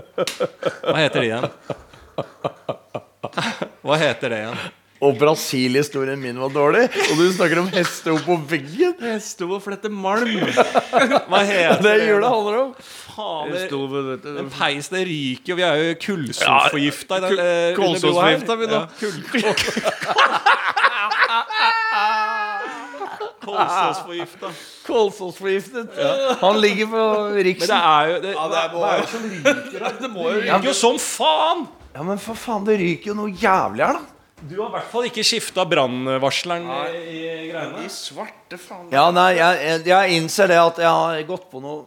Hva 0.87 0.99
heter 1.03 1.19
de 1.23 1.27
igjen? 1.31 1.47
Hva 3.87 3.97
heter 4.01 4.33
det 4.33 4.43
igjen? 4.43 4.59
Og 5.05 5.19
Brasil-historien 5.21 6.17
min 6.17 6.39
var 6.41 6.49
dårlig, 6.55 6.87
og 6.89 7.19
du 7.21 7.27
snakker 7.37 7.59
om 7.61 7.67
hestehov 7.69 8.23
på 8.25 8.37
veggen. 8.49 8.95
Hestehov 9.05 9.59
og 9.59 9.63
flette 9.67 9.91
malm. 9.93 10.39
Hva 11.29 11.41
heter 11.45 11.83
Det 11.85 11.91
er 11.93 12.05
jula 12.09 12.31
handler 12.33 12.57
om. 12.63 12.71
Faen, 12.81 13.53
det- 13.53 13.69
du. 13.71 14.17
Den 14.25 14.49
peisen 14.51 14.97
det 14.97 15.05
ryker 15.11 15.53
og 15.53 15.61
Vi 15.61 15.67
er 15.69 15.83
jo 15.83 15.95
kullsotforgifta 16.07 17.17
i 17.21 17.21
den 17.27 17.39
eh. 17.45 17.77
Kålsåsforgifta 17.77 18.57
vi 18.57 18.67
nå. 18.73 18.81
Kolsåsforgifta. 23.45 24.51
Kolsåsforgiftet. 24.87 25.87
Ja. 25.99 26.35
Han 26.41 26.61
ligger 26.61 26.87
på 26.87 27.05
Men 27.35 27.45
Riksen. 27.45 27.69
det 27.69 27.77
er 27.85 28.07
jo 28.09 28.15
det, 28.15 28.23
det 28.23 28.37
er 28.37 28.49
det, 28.49 28.83
er 28.83 29.01
det 29.01 29.09
som 29.09 29.23
ryker 29.31 29.85
her? 29.85 29.99
Det 30.01 30.11
må 30.11 30.31
jo 30.33 30.41
ryke 30.41 30.75
som 30.75 30.99
faen! 30.99 31.67
Ja, 31.97 32.03
men 32.05 32.19
for 32.21 32.37
faen, 32.37 32.65
det 32.67 32.75
ryker 32.77 33.15
jo 33.15 33.17
noe 33.17 33.33
jævlig 33.33 33.81
her, 33.87 33.97
da. 33.97 34.03
Du 34.37 34.59
har 34.61 34.69
i 34.69 34.73
hvert 34.75 34.91
fall 34.93 35.07
ikke 35.09 35.23
skifta 35.25 35.65
brannvarsleren 35.65 36.67
i, 36.93 37.23
i 37.25 37.47
greiene. 37.49 37.87
Svarte 37.89 38.59
faen. 38.61 38.91
Ja, 38.93 39.07
nei, 39.17 39.31
jeg, 39.39 39.63
jeg, 39.65 39.81
jeg 39.89 40.19
innser 40.19 40.53
det 40.53 40.59
at 40.61 40.77
jeg 40.85 40.93
har 40.93 41.23
gått 41.31 41.47
på 41.49 41.63
noe 41.65 41.87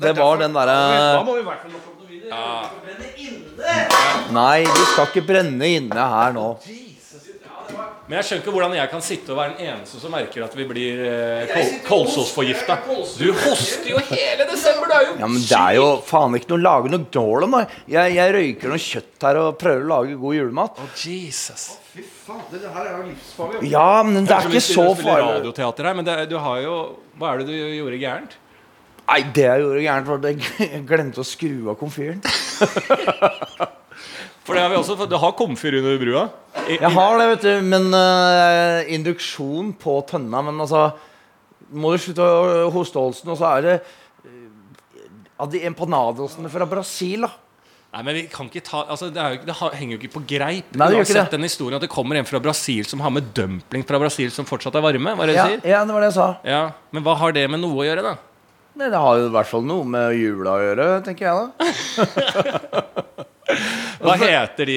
Det 0.00 0.14
var 0.16 0.40
den 0.40 0.56
Da 0.56 0.64
derre 0.64 1.20
må 1.28 1.34
vi 1.36 1.42
i 1.42 1.46
hvert 1.50 1.60
fall 1.60 1.74
nok 1.76 1.84
opp 1.90 1.98
noe 2.00 2.08
videre. 2.08 2.32
Nei, 4.32 4.64
du 4.64 4.82
skal 4.94 5.10
ikke 5.12 5.26
brenne 5.28 5.68
inne 5.76 6.08
her 6.14 6.32
nå. 6.34 6.48
Men 8.04 8.18
jeg 8.18 8.26
skjønner 8.28 8.42
ikke 8.42 8.52
hvordan 8.52 8.74
jeg 8.76 8.88
kan 8.92 9.02
sitte 9.04 9.32
og 9.32 9.38
være 9.38 9.54
den 9.56 9.68
eneste 9.70 9.96
som 10.02 10.12
merker 10.12 10.42
at 10.44 10.54
vi 10.58 10.64
blir 10.68 10.98
eh, 11.08 11.52
kol 11.54 11.70
kolsåsforgifta. 11.86 12.74
Du 13.16 13.30
hoster 13.32 13.88
jo 13.94 14.02
hele 14.10 14.44
desember, 14.50 14.90
Det 14.90 14.98
er 14.98 15.06
jo 15.06 15.14
Ja, 15.22 15.28
men 15.30 15.38
det 15.40 15.60
er 15.60 15.78
jo 15.78 15.86
faen 16.04 16.36
ikke 16.36 16.50
noe 16.52 16.58
å 16.60 16.64
lage 16.66 16.92
noe 16.92 17.06
dårlig 17.16 17.48
nå. 17.48 17.62
Jeg, 17.94 18.12
jeg 18.18 18.34
røyker 18.36 18.74
noe 18.74 18.82
kjøtt 18.84 19.24
her 19.24 19.40
og 19.40 19.56
prøver 19.62 19.86
å 19.86 19.90
lage 19.94 20.18
god 20.20 20.36
julemat. 20.36 20.82
Jesus. 21.00 21.64
Ja, 23.64 23.88
men 24.04 24.28
det 24.28 24.36
er 24.36 24.50
ikke 24.50 24.64
så 24.66 24.84
farlig 24.90 25.06
farlig. 25.06 25.30
radioteater 25.38 25.88
her, 25.88 25.96
men 25.96 26.08
det, 26.08 26.18
du 26.28 26.36
har 26.42 26.60
jo 26.64 26.74
Hva 27.16 27.30
er 27.32 27.40
det 27.40 27.46
du 27.48 27.54
gjorde 27.78 28.00
gærent? 28.02 28.36
Nei, 29.04 29.20
det 29.36 29.46
jeg 29.48 29.64
gjorde 29.64 29.84
gærent, 29.84 30.10
var 30.10 30.20
at 30.20 30.60
jeg 30.60 30.84
glemte 30.88 31.24
å 31.24 31.26
skru 31.28 31.72
av 31.72 31.80
komfyren. 31.80 32.20
For 34.44 34.54
det 34.56 34.62
har 34.64 34.70
vi 34.72 34.76
også 34.76 34.96
fått- 34.98 35.10
Du 35.10 35.16
har 35.16 35.32
komfyr 35.32 35.78
under 35.80 35.98
brua? 36.00 36.24
I, 36.68 36.76
Jeg 36.78 36.90
har 36.92 37.18
det, 37.18 37.28
vet 37.32 37.42
du, 37.46 37.62
men 37.68 37.86
uh, 37.94 38.84
induksjon 38.92 39.72
på 39.80 39.98
tønna. 40.08 40.42
Men 40.44 40.60
altså 40.60 40.92
Må 41.72 41.92
du 41.94 41.98
slutte 42.04 42.20
å 42.22 42.68
hoste, 42.70 43.00
Olsen, 43.00 43.30
og 43.32 43.38
så 43.40 43.48
er 43.56 43.62
det 43.64 43.76
uh, 43.80 44.28
av 45.40 45.48
de 45.50 45.64
empanadosene 45.66 46.50
fra 46.52 46.68
Brasil, 46.68 47.24
da. 47.26 47.32
Nei, 47.94 48.02
men 48.02 48.14
vi 48.18 48.22
kan 48.26 48.48
ikke 48.50 48.62
ta 48.66 48.80
altså, 48.90 49.06
det, 49.14 49.22
er 49.22 49.36
jo, 49.36 49.44
det 49.46 49.54
henger 49.78 49.94
jo 49.94 49.98
ikke 50.02 50.12
på 50.16 50.22
greip. 50.26 50.72
Nei, 50.74 50.88
det 50.90 50.96
Uansett 50.98 51.30
det. 51.30 51.36
den 51.36 51.46
historien 51.46 51.76
at 51.78 51.84
det 51.86 51.90
kommer 51.92 52.18
en 52.18 52.26
fra 52.26 52.40
Brasil 52.42 52.82
som 52.90 52.98
har 53.04 53.12
med 53.14 53.28
dumpling 53.36 53.84
fra 53.86 54.00
Brasil 54.02 54.32
som 54.34 54.44
fortsatt 54.48 54.74
er 54.74 54.82
varme. 54.82 55.14
Hva 55.14 55.22
er 55.22 55.30
det 55.30 55.36
du 55.36 55.42
sier? 55.46 55.60
ja, 55.70 55.84
det 55.86 55.94
var 55.94 56.02
det 56.02 56.08
jeg 56.10 56.16
sa. 56.18 56.28
Ja, 56.44 56.62
Men 56.90 57.06
hva 57.06 57.14
har 57.20 57.32
det 57.36 57.44
med 57.54 57.62
noe 57.62 57.84
å 57.84 57.86
gjøre, 57.86 58.02
da? 58.02 58.16
Nei, 58.74 58.88
det 58.90 58.98
har 58.98 59.20
jo 59.20 59.28
i 59.28 59.34
hvert 59.36 59.46
fall 59.46 59.62
noe 59.62 59.86
med 59.86 60.16
jula 60.18 60.56
å 60.58 60.64
gjøre, 60.66 60.88
tenker 61.06 61.30
jeg 61.30 61.34
da. 61.38 61.46
Hva 64.00 64.14
heter 64.20 64.68
de 64.70 64.76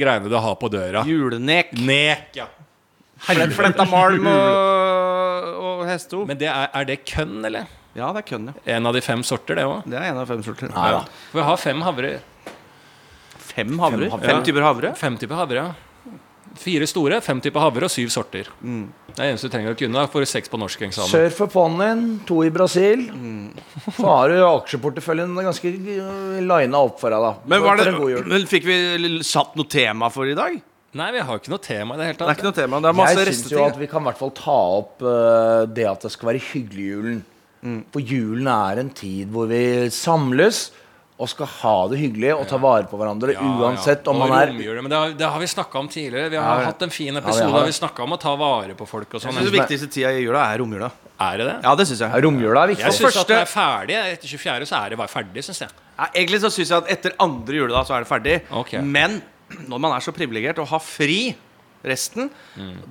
greiene 0.00 0.30
du 0.30 0.36
har 0.38 0.56
på 0.60 0.70
døra? 0.72 1.04
Julenek. 1.08 1.74
Nek, 1.78 2.30
ja. 2.38 2.48
Fletta 3.18 3.84
malm 3.88 4.28
og, 4.30 5.48
og 5.68 5.84
hestehov. 5.88 6.26
Men 6.30 6.38
det 6.40 6.48
er, 6.50 6.70
er 6.70 6.88
det 6.88 7.00
kønn, 7.08 7.40
eller? 7.46 7.66
Ja, 7.98 8.12
det 8.14 8.22
er 8.22 8.28
kønn, 8.28 8.50
ja. 8.52 8.54
En 8.76 8.86
av 8.86 8.94
de 8.94 9.02
fem 9.02 9.24
sorter, 9.26 9.58
det 9.58 9.66
òg. 9.66 9.86
Det 9.88 9.98
er 9.98 10.10
en 10.12 10.20
av 10.22 10.28
fem 10.30 10.42
sorter. 10.46 10.70
Nei 10.74 10.90
ja. 10.94 11.02
For 11.32 11.40
vi 11.40 11.46
har 11.48 11.60
fem 11.62 11.82
havre. 11.86 12.12
Fem 13.48 13.78
havrer. 13.82 14.12
Fem 14.22 14.42
typer 14.46 14.62
havre. 14.62 14.94
Fem 14.98 15.16
typer 15.18 15.38
havre, 15.40 15.62
ja. 15.64 15.87
Fire 16.58 16.86
store, 16.88 17.20
fem 17.24 17.40
typer 17.44 17.62
havre 17.62 17.88
og 17.88 17.92
syv 17.92 18.08
sorter. 18.14 18.48
Mm. 18.62 18.86
Det 19.10 19.18
er 19.18 19.32
eneste 19.32 19.50
du 19.50 19.52
trenger 19.52 19.74
å 19.74 19.78
kunne. 19.78 20.06
Får 20.12 20.26
seks 20.30 20.52
på 20.52 20.60
norsk 20.60 20.86
eksamen. 20.88 21.10
Sør 21.10 21.34
for 21.34 21.52
ponnien, 21.52 22.02
to 22.28 22.40
i 22.46 22.50
Brasil. 22.54 23.04
Så 23.96 24.06
har 24.06 24.32
du 24.32 24.38
aksjeporteføljen 24.46 25.36
ganske 25.36 25.72
lina 25.74 26.80
opp 26.80 26.98
for 27.02 27.14
deg, 27.14 27.24
da. 27.26 27.34
Men, 27.44 27.62
var 27.64 27.80
det, 27.80 27.88
For 27.88 27.92
en 27.92 28.02
god 28.02 28.14
jul. 28.14 28.26
men 28.32 28.48
fikk 28.50 28.68
vi 28.68 28.80
satt 29.26 29.58
noe 29.58 29.70
tema 29.70 30.10
for 30.14 30.30
i 30.30 30.36
dag? 30.38 30.58
Nei, 30.98 31.08
vi 31.12 31.20
har 31.20 31.40
ikke 31.40 31.52
noe 31.52 31.60
tema 31.60 31.94
i 31.94 32.00
det 32.00 32.06
hele 32.06 32.16
Det 32.16 32.22
er 32.22 32.28
tatt. 32.30 32.38
ikke 32.38 32.48
noe 32.48 32.56
tema. 32.56 32.80
Det 32.80 32.88
er 32.88 32.96
masse 32.96 33.18
Jeg 33.18 33.34
syns 33.36 33.52
jo 33.52 33.64
at 33.66 33.76
vi 33.76 33.88
kan 33.90 34.00
i 34.00 34.08
hvert 34.08 34.20
fall 34.22 34.32
ta 34.38 34.58
opp 34.78 35.04
uh, 35.04 35.66
det 35.68 35.84
at 35.90 36.06
det 36.06 36.12
skal 36.14 36.32
være 36.32 36.44
hyggelig 36.48 36.86
julen. 36.94 37.18
Mm. 37.60 37.80
For 37.92 38.12
julen 38.14 38.48
er 38.54 38.80
en 38.80 38.92
tid 38.96 39.32
hvor 39.34 39.50
vi 39.50 39.62
samles 39.92 40.68
og 41.18 41.26
skal 41.28 41.48
ha 41.50 41.72
det 41.90 41.98
hyggelig 41.98 42.28
og 42.36 42.44
ta 42.46 42.56
vare 42.62 42.86
på 42.86 42.94
hverandre 43.00 43.32
Ja, 43.34 43.42
uansett 43.42 44.04
ja. 44.06 44.10
om 44.12 44.20
man 44.22 44.30
er 44.38 44.52
romjula, 44.52 44.82
Men 44.84 44.90
det 44.92 44.98
har, 44.98 45.14
det 45.18 45.26
har 45.34 45.40
vi 45.42 45.46
snakka 45.50 45.78
om 45.80 45.88
tidligere. 45.90 46.30
Vi 46.30 46.36
har 46.38 46.60
Ja, 46.60 46.66
hatt 46.70 46.82
en 46.86 46.90
fin 46.94 47.16
episode. 47.16 47.42
ja, 47.42 47.50
har 47.50 47.64
det. 47.66 47.72
vi 47.72 47.78
snakka 47.80 48.02
om 48.04 48.12
å 48.14 48.18
ta 48.22 48.36
vare 48.38 48.74
på 48.78 48.86
folk 48.86 49.08
og 49.08 49.18
Jeg 49.18 49.24
sånn. 49.26 49.34
synes 49.40 49.50
det 49.50 49.58
viktigste 49.58 49.88
tida 49.90 50.12
i 50.14 50.22
jula 50.22 50.44
er 50.54 50.58
romjula. 50.62 50.90
Er 51.18 51.36
det 51.38 51.46
det? 51.48 51.56
Ja, 51.64 51.74
det 51.74 51.86
syns 51.88 51.98
jeg. 52.06 52.22
Romjula 52.22 52.62
er 52.62 52.68
viktig. 52.70 52.84
Jeg 52.86 52.92
syns 53.00 53.16
at 53.18 53.26
det 53.26 53.36
er 53.42 53.50
ferdig. 53.50 53.96
Etter 54.14 54.28
24. 54.28 54.66
så 54.70 54.76
er 54.84 54.90
det 54.94 54.98
bare 54.98 55.08
ferdig, 55.10 55.42
syns 55.42 55.58
jeg. 55.66 55.70
Ja, 55.98 56.06
egentlig 56.14 56.40
så 56.40 56.50
syns 56.54 56.70
jeg 56.70 56.78
at 56.84 56.88
etter 56.94 57.12
andre 57.18 57.54
juledag 57.58 57.86
så 57.90 57.96
er 57.98 58.06
det 58.06 58.08
ferdig. 58.12 58.36
Okay. 58.62 58.80
Men 58.80 59.20
når 59.66 59.78
man 59.80 59.96
er 59.96 60.00
så 60.06 60.12
privilegert 60.14 60.58
og 60.62 60.68
har 60.70 60.78
fri 60.78 61.34
resten, 61.86 62.30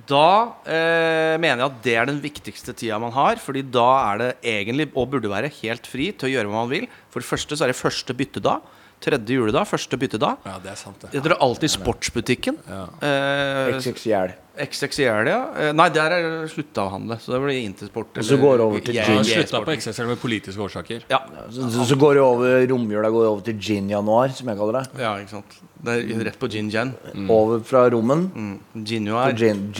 da 0.08 0.28
eh, 0.64 1.36
mener 1.40 1.62
jeg 1.62 1.68
at 1.68 1.78
det 1.84 1.94
er 1.98 2.08
den 2.08 2.20
viktigste 2.22 2.74
tida 2.76 2.98
man 3.02 3.14
har. 3.16 3.40
Fordi 3.42 3.64
da 3.66 3.88
er 4.12 4.22
det 4.22 4.30
egentlig, 4.54 4.88
og 4.94 5.10
burde 5.12 5.32
være, 5.32 5.52
helt 5.60 5.88
fri 5.88 6.10
til 6.12 6.30
å 6.30 6.32
gjøre 6.36 6.50
hva 6.50 6.62
man 6.62 6.72
vil. 6.72 6.88
For 7.12 7.24
det 7.24 7.30
første 7.30 7.58
så 7.58 7.66
er 7.66 7.74
det 7.74 7.80
første 7.80 8.16
byttedag. 8.16 8.74
Tredje 9.00 9.30
juledag, 9.38 9.62
første 9.70 9.94
byttedag. 10.00 10.36
Ja, 10.44 10.56
det 10.58 10.70
er 10.72 10.76
sant, 10.80 10.98
det. 11.04 11.12
Jeg 11.14 11.22
drar 11.22 11.36
alltid 11.44 11.68
i 11.68 11.70
sportsbutikken. 11.76 12.56
Eh, 12.66 13.68
XXL. 13.78 14.32
XXL, 14.58 15.28
ja. 15.30 15.36
Eh, 15.54 15.70
nei, 15.78 15.86
der 15.94 16.10
er 16.16 16.20
det 16.26 16.48
slutta 16.50 16.82
å 16.88 16.90
handle. 16.96 17.14
Så 17.22 17.30
det 17.30 17.38
blir 17.44 17.60
Intersport. 17.62 18.10
Og 18.18 18.24
så 18.26 18.34
går 18.42 18.56
det 18.58 18.64
over 18.66 18.80
til 18.82 18.98
eller- 18.98 19.22
gin. 19.22 19.28
Slutta 19.28 19.60
på. 19.62 19.70
XXL 19.78 20.06
med 20.10 20.18
politiske 20.18 20.58
årsaker. 20.66 21.06
Ja. 21.12 21.20
Så, 21.48 21.68
så, 21.70 21.84
så 21.92 21.96
går 22.00 22.14
det 22.18 22.22
over 22.26 22.66
romjula 22.72 23.06
går 23.14 23.22
det 23.22 23.30
over 23.30 23.42
til 23.46 23.54
gin-januar, 23.68 24.34
som 24.34 24.48
jeg 24.50 24.56
kaller 24.58 24.74
det. 24.80 24.84
ja, 25.04 25.12
ikke 25.22 25.30
sant. 25.36 25.50
Det 25.78 25.94
er 25.94 26.02
rett 26.26 26.34
på 26.42 26.48
gin 26.50 26.66
jan. 26.74 26.90
Over 27.30 27.60
fra 27.62 27.84
rommen 27.94 28.26
Mm. 28.34 28.58
Ginuar. 28.84 29.30
gin. 29.38 29.70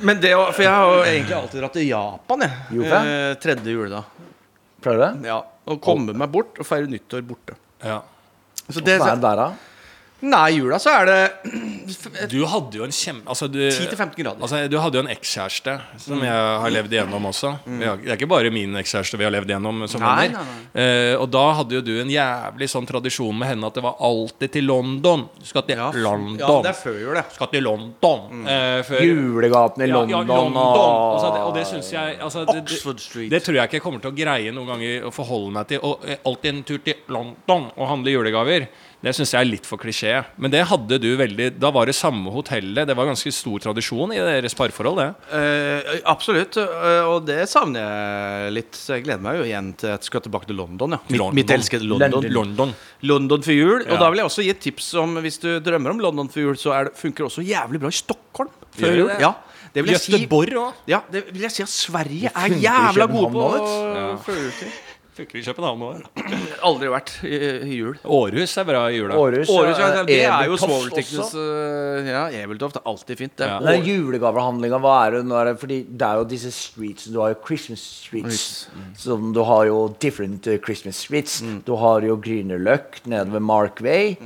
Men 0.00 0.16
det, 0.20 0.32
å- 0.32 0.48
for 0.52 0.62
jeg 0.64 0.72
har 0.72 0.94
jo 0.96 1.02
egentlig 1.04 1.36
alltid 1.36 1.60
dratt 1.60 1.72
til 1.76 1.88
Japan, 1.90 2.40
jeg. 2.40 2.50
Eh, 2.88 3.34
tredje 3.42 3.68
juledag. 3.76 4.04
Pleier 4.84 4.98
du 4.98 5.04
det? 5.04 5.30
Ja. 5.30 5.38
Og 5.66 5.80
komme 5.82 6.14
meg 6.14 6.30
bort 6.32 6.58
og 6.60 6.68
feire 6.68 6.90
nyttår 6.90 7.24
borte. 7.26 7.56
Ja. 7.82 8.00
Så 8.66 8.82
det, 8.82 8.98
Hvordan 8.98 9.08
er 9.08 9.20
det 9.20 9.22
der, 9.24 9.40
da? 9.40 9.48
Nei, 10.26 10.48
jula 10.58 10.78
så 10.82 10.90
er 11.00 11.08
det 11.10 11.20
Du 12.32 12.40
hadde 12.50 12.78
jo 12.80 12.84
en 12.86 12.92
kjempe... 12.94 13.28
Altså, 13.30 13.46
du, 13.52 13.60
10-15 13.68 14.16
grader. 14.18 14.40
Altså, 14.42 14.60
du 14.70 14.76
hadde 14.82 14.98
jo 14.98 15.02
en 15.04 15.10
ekskjæreste 15.12 15.74
som 16.02 16.22
jeg 16.24 16.32
har 16.62 16.72
levd 16.72 16.94
igjennom 16.96 17.28
også. 17.30 17.52
Vi 17.66 17.84
har, 17.86 18.00
det 18.02 18.10
er 18.14 18.18
ikke 18.18 18.28
bare 18.30 18.50
min 18.54 18.74
ekskjæreste 18.80 19.18
vi 19.20 19.26
har 19.26 19.34
levd 19.34 19.52
igjennom 19.52 19.84
som 19.90 20.02
Nei, 20.02 20.14
venner. 20.26 20.48
nei, 20.50 20.62
Eh, 20.76 21.14
og 21.16 21.30
da 21.32 21.42
hadde 21.56 21.72
jo 21.78 21.80
du 21.80 21.92
en 22.02 22.10
jævlig 22.12 22.66
sånn 22.68 22.84
tradisjon 22.88 23.32
med 23.38 23.48
henne 23.48 23.68
at 23.70 23.76
det 23.78 23.84
var 23.86 23.94
alltid 24.04 24.52
til 24.58 24.66
London. 24.68 25.22
Du 25.40 25.46
skal 25.48 25.64
til 25.68 25.78
ja, 25.80 25.86
London. 26.04 26.36
ja, 26.42 26.50
det 26.66 26.72
er 26.74 26.76
før 26.82 26.98
jul, 27.00 27.14
det. 27.16 27.22
skal 27.32 27.48
til 27.54 27.64
London. 27.64 28.42
Eh, 28.44 28.80
før, 28.84 29.04
Julegaten 29.06 29.86
i 29.86 29.88
Ja, 29.88 29.94
ja, 29.94 30.02
London, 30.02 30.26
London. 30.28 30.58
og 30.60 31.14
Altså, 31.16 31.30
det, 31.32 31.40
og 31.46 31.54
det 31.56 31.64
syns 31.70 31.92
jeg 31.94 32.18
altså, 32.20 32.44
det, 32.50 32.58
Oxford 32.66 33.00
Street. 33.00 33.30
det 33.32 33.40
tror 33.46 33.56
jeg 33.60 33.70
ikke 33.70 33.78
jeg 33.80 33.86
kommer 33.86 34.04
til 34.04 34.12
å 34.12 34.18
greie 34.18 34.52
noen 34.52 34.68
ganger 34.74 35.08
å 35.08 35.14
forholde 35.16 35.54
meg 35.56 35.70
til. 35.72 35.80
Og 35.86 36.04
eh, 36.04 36.20
alltid 36.28 36.52
en 36.52 36.62
tur 36.68 36.82
til 36.90 37.00
London 37.16 37.70
og 37.76 37.88
handle 37.94 38.12
julegaver. 38.18 38.68
Det 39.06 39.12
syns 39.14 39.30
jeg 39.36 39.38
er 39.38 39.46
litt 39.46 39.66
for 39.68 39.78
klisjé. 39.78 40.12
Men 40.42 40.50
det 40.50 40.64
hadde 40.66 40.96
du 40.98 41.08
veldig 41.20 41.52
Da 41.62 41.70
var 41.74 41.86
det 41.86 41.94
samme 41.94 42.32
hotellet. 42.34 42.88
Det 42.88 42.96
var 42.98 43.06
ganske 43.06 43.30
stor 43.34 43.62
tradisjon 43.62 44.10
i 44.16 44.18
deres 44.18 44.56
parforhold, 44.58 44.98
det. 44.98 45.36
Eh, 45.38 45.92
absolutt. 46.10 46.58
eh, 46.58 47.06
og 47.06 47.22
det 47.28 47.44
savner 47.50 47.84
jeg 47.86 48.56
litt. 48.56 48.74
Så 48.74 48.96
jeg 48.96 49.06
gleder 49.06 49.22
meg 49.22 49.38
jo 49.38 49.46
igjen 49.46 49.70
til 49.78 49.92
at 49.94 50.02
jeg 50.02 50.10
skal 50.10 50.24
tilbake 50.26 50.50
til 50.50 50.58
London. 50.58 50.96
Ja. 50.96 51.00
London. 51.20 51.38
mitt 51.38 51.54
elskede 51.54 51.86
London. 51.86 52.16
London. 52.18 52.34
London. 52.40 52.74
London 53.06 53.46
for 53.46 53.54
jul. 53.54 53.84
Ja. 53.84 53.92
Og 53.94 54.02
da 54.02 54.10
vil 54.10 54.24
jeg 54.24 54.30
også 54.32 54.46
gi 54.48 54.50
et 54.56 54.64
tips 54.66 54.90
om 54.98 55.20
hvis 55.22 55.38
du 55.44 55.50
drømmer 55.62 55.94
om 55.94 56.02
London 56.02 56.32
for 56.32 56.42
jul, 56.42 56.58
så 56.58 56.74
er 56.74 56.90
det, 56.90 56.96
funker 56.98 57.22
det 57.22 57.30
også 57.30 57.46
jævlig 57.46 57.82
bra 57.84 57.94
i 57.94 58.00
Stockholm 58.00 58.50
før 58.74 58.98
jul. 59.04 59.14
Ja, 59.22 59.36
det 59.70 59.84
vil 59.84 59.94
jeg 59.94 60.02
si 60.02 60.16
Göteborg 60.16 60.58
òg. 60.64 60.82
Ja, 60.90 61.02
det 61.12 61.28
vil 61.30 61.46
jeg 61.46 61.54
si 61.54 61.62
at 61.62 61.70
Sverige 61.70 62.34
er 62.34 62.58
jævla 62.58 63.06
gode 63.12 63.32
på 63.38 63.48
Ja. 63.94 64.10
Funker 65.16 65.38
i 65.40 65.42
København 65.46 65.80
òg. 65.86 66.00
Aldri 66.68 66.88
vært 66.92 67.10
i, 67.24 67.36
i 67.64 67.76
jul. 67.78 67.94
Århus 68.04 68.52
er 68.60 68.66
bra 68.68 68.82
i 68.92 68.98
jula. 68.98 69.16
Århus, 69.16 69.48
Århus, 69.48 69.78
ja, 69.80 70.02
det 70.04 70.18
er 70.28 70.48
jo 70.50 70.58
svovelteknisk 70.60 71.20
også. 71.22 71.44
Ja, 72.04 72.24
Ebeltoft 72.42 72.76
er 72.76 72.82
alltid 72.90 73.22
fint, 73.22 73.32
det. 73.40 73.46
Ja. 73.48 73.60
Den 73.64 73.86
julegavehandlinga, 73.86 74.80
hva 74.84 74.96
er 75.06 75.14
det 75.16 75.22
nå? 75.24 75.38
Er 75.40 75.48
det, 75.48 75.54
fordi 75.62 75.78
det 75.88 76.04
er 76.10 76.20
jo 76.20 76.26
disse 76.28 76.50
streets 76.52 77.06
Du 77.14 77.22
har 77.22 77.32
jo 77.32 77.38
Christmas 77.46 77.84
streets. 78.02 78.42
Som 79.00 79.30
du 79.32 79.40
har 79.48 79.64
jo 79.70 79.78
different 80.04 80.48
eh, 80.52 80.58
Christmas 80.66 81.00
streets. 81.06 81.38
Du 81.64 81.72
har 81.80 82.04
jo 82.04 82.18
Grünerløk 82.20 83.00
nede 83.08 83.32
ved 83.32 83.44
Markway. 83.46 84.18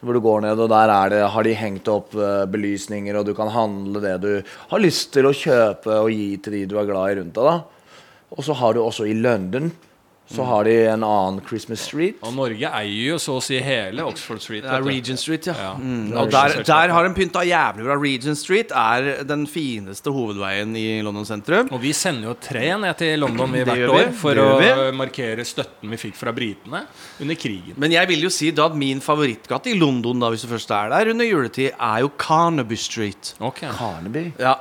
Hvor 0.00 0.14
du 0.14 0.20
går 0.22 0.44
ned, 0.46 0.60
og 0.62 0.70
der 0.70 0.92
er 0.94 1.10
det, 1.12 1.20
har 1.34 1.44
de 1.44 1.52
hengt 1.58 1.90
opp 1.92 2.14
eh, 2.16 2.46
belysninger, 2.48 3.18
og 3.18 3.26
du 3.26 3.34
kan 3.36 3.50
handle 3.52 4.00
det 4.00 4.14
du 4.22 4.30
har 4.70 4.80
lyst 4.80 5.10
til 5.16 5.26
å 5.28 5.34
kjøpe 5.34 6.00
og 6.06 6.08
gi 6.14 6.30
til 6.40 6.54
de 6.54 6.62
du 6.70 6.78
er 6.78 6.88
glad 6.88 7.12
i 7.12 7.18
rundt 7.18 7.36
deg. 7.36 7.44
da 7.50 8.32
Og 8.38 8.46
så 8.46 8.56
har 8.62 8.78
du 8.78 8.80
også 8.84 9.08
i 9.10 9.18
London 9.18 9.68
så 10.28 10.44
har 10.44 10.64
de 10.68 10.74
en 10.92 11.04
annen 11.06 11.40
Christmas 11.48 11.80
street. 11.88 12.18
Og 12.26 12.34
Norge 12.36 12.68
eier 12.80 13.14
jo 13.14 13.18
så 13.22 13.38
å 13.38 13.42
si 13.44 13.56
hele 13.64 14.04
Oxford 14.04 14.42
Street. 14.44 14.66
Det 14.66 14.74
er. 14.74 14.84
Regent 14.84 15.22
Street, 15.22 15.48
ja. 15.48 15.54
Ja. 15.56 15.70
Mm. 15.80 16.12
Og 16.20 16.30
der, 16.32 16.58
der 16.68 16.92
har 16.92 17.06
de 17.06 17.14
pynta 17.16 17.44
jævlig 17.48 17.86
bra. 17.86 17.96
Regent 18.02 18.40
Street 18.40 18.74
er 18.76 19.24
den 19.28 19.46
fineste 19.48 20.12
hovedveien 20.12 20.76
i 20.76 21.00
London 21.04 21.26
sentrum. 21.28 21.72
Og 21.72 21.80
vi 21.82 21.94
sender 21.96 22.30
jo 22.30 22.36
tre 22.44 22.66
ned 22.76 23.00
til 23.00 23.24
London 23.24 23.56
i 23.56 23.64
hvert 23.64 23.94
år 23.94 24.12
for 24.20 24.42
å 24.42 24.46
vi. 24.60 24.70
markere 24.98 25.46
støtten 25.48 25.88
vi 25.94 26.00
fikk 26.00 26.18
fra 26.20 26.34
britene 26.36 26.84
under 27.22 27.40
krigen. 27.40 27.78
Men 27.80 27.96
jeg 27.96 28.12
vil 28.12 28.28
jo 28.28 28.32
si 28.32 28.52
da 28.52 28.68
at 28.68 28.76
min 28.78 29.00
favorittgate 29.04 29.72
i 29.72 29.78
London, 29.80 30.20
da 30.20 30.32
hvis 30.34 30.44
du 30.44 30.52
først 30.52 30.76
er 30.76 30.92
der 30.92 31.12
under 31.14 31.28
juletid, 31.28 31.72
er 31.72 32.04
jo 32.04 32.12
Carnaby 32.20 32.76
Street. 32.76 33.32
Okay. 33.40 33.72
Carnaby. 33.72 34.28
Ja, 34.36 34.58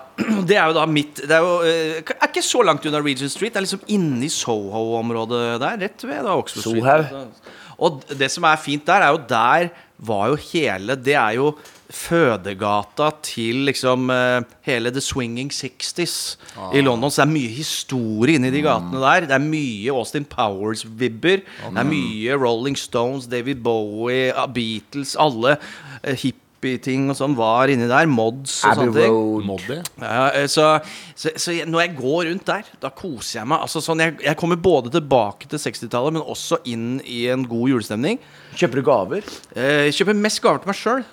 Det 0.50 0.58
er 0.58 0.66
jo 0.72 0.76
da 0.78 0.86
midt 0.90 1.22
Det 1.28 1.36
er 1.36 1.46
jo 1.46 1.58
eh, 1.68 2.14
er 2.16 2.30
ikke 2.30 2.46
så 2.46 2.64
langt 2.66 2.86
unna 2.90 3.02
Regent 3.04 3.34
Street. 3.34 3.54
Det 3.54 3.62
er 3.62 3.68
liksom 3.68 3.86
inni 3.94 4.30
Soho-området 4.34 5.42
der. 5.62 5.82
Rett 5.86 6.08
ved 6.08 6.24
da 6.26 6.38
Oxford 6.38 6.66
Street. 6.66 7.44
Og 7.78 8.02
det 8.18 8.32
som 8.34 8.46
er 8.50 8.58
fint 8.58 8.88
der, 8.88 9.06
er 9.06 9.14
jo 9.14 9.20
der 9.30 9.68
var 9.98 10.30
jo 10.30 10.38
hele 10.52 10.96
Det 10.98 11.14
er 11.18 11.38
jo 11.38 11.52
fødegata 11.88 13.10
til 13.24 13.62
liksom 13.70 14.10
eh, 14.12 14.42
hele 14.68 14.92
The 14.92 15.02
Swinging 15.02 15.54
Sixties 15.56 16.38
i 16.76 16.82
London. 16.82 17.12
Så 17.12 17.22
det 17.22 17.28
er 17.28 17.32
mye 17.32 17.54
historie 17.56 18.36
inni 18.36 18.52
de 18.52 18.64
gatene 18.66 19.00
der. 19.00 19.28
Det 19.30 19.38
er 19.38 19.46
mye 19.46 19.94
Austin 19.96 20.26
Powers-vibber. 20.28 21.46
Det 21.46 21.80
er 21.84 21.88
mye 21.88 22.36
Rolling 22.42 22.76
Stones, 22.78 23.30
David 23.32 23.64
Bowie, 23.64 24.34
ah, 24.36 24.50
Beatles, 24.52 25.16
alle 25.16 25.56
eh, 26.04 26.18
hippie-ting 26.58 27.10
og 27.12 27.18
sånn 27.18 27.36
var 27.38 27.70
inni 27.70 27.88
der. 27.90 28.08
Mods 28.10 28.64
og 28.66 28.72
Abbey 28.72 29.06
sånne 29.06 29.58
ting. 29.68 29.84
Ja, 30.02 30.30
eh, 30.34 30.48
så, 30.50 30.80
så, 31.16 31.34
så 31.38 31.54
jeg, 31.54 31.68
når 31.70 31.86
jeg 31.86 31.96
går 32.00 32.30
rundt 32.32 32.48
der, 32.48 32.72
da 32.82 32.90
koser 32.90 33.42
jeg 33.42 33.50
meg. 33.52 33.62
Altså, 33.62 33.82
sånn, 33.84 34.02
jeg, 34.02 34.18
jeg 34.26 34.38
kommer 34.40 34.58
både 34.58 34.92
tilbake 34.94 35.50
til 35.52 35.62
60-tallet, 35.62 36.18
men 36.18 36.26
også 36.26 36.62
inn 36.66 36.98
i 37.06 37.28
en 37.32 37.46
god 37.48 37.74
julestemning. 37.76 38.20
Kjøper 38.58 38.82
du 38.82 38.88
gaver? 38.88 39.30
Eh, 39.56 39.90
kjøper 39.94 40.18
mest 40.18 40.42
gaver 40.44 40.64
til 40.64 40.74
meg 40.74 40.82
sjøl. 40.82 41.06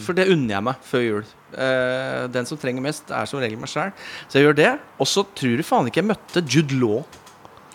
For 0.00 0.16
det 0.16 0.24
unner 0.32 0.54
jeg 0.54 0.64
meg 0.64 0.84
før 0.88 1.02
jul. 1.04 1.26
Eh, 1.52 2.22
den 2.32 2.48
som 2.48 2.56
trenger 2.60 2.84
mest, 2.84 3.10
er 3.12 3.28
som 3.28 3.42
regel 3.42 3.60
meg 3.60 3.68
sjæl. 3.68 3.92
Så 4.24 4.38
jeg 4.38 4.48
gjør 4.48 4.56
det. 4.56 4.72
Og 4.96 5.10
så 5.10 5.26
tror 5.36 5.60
du 5.60 5.66
faen 5.66 5.90
ikke 5.90 6.00
jeg 6.00 6.08
møtte 6.14 6.44
Jude 6.48 6.80
Law 6.80 7.02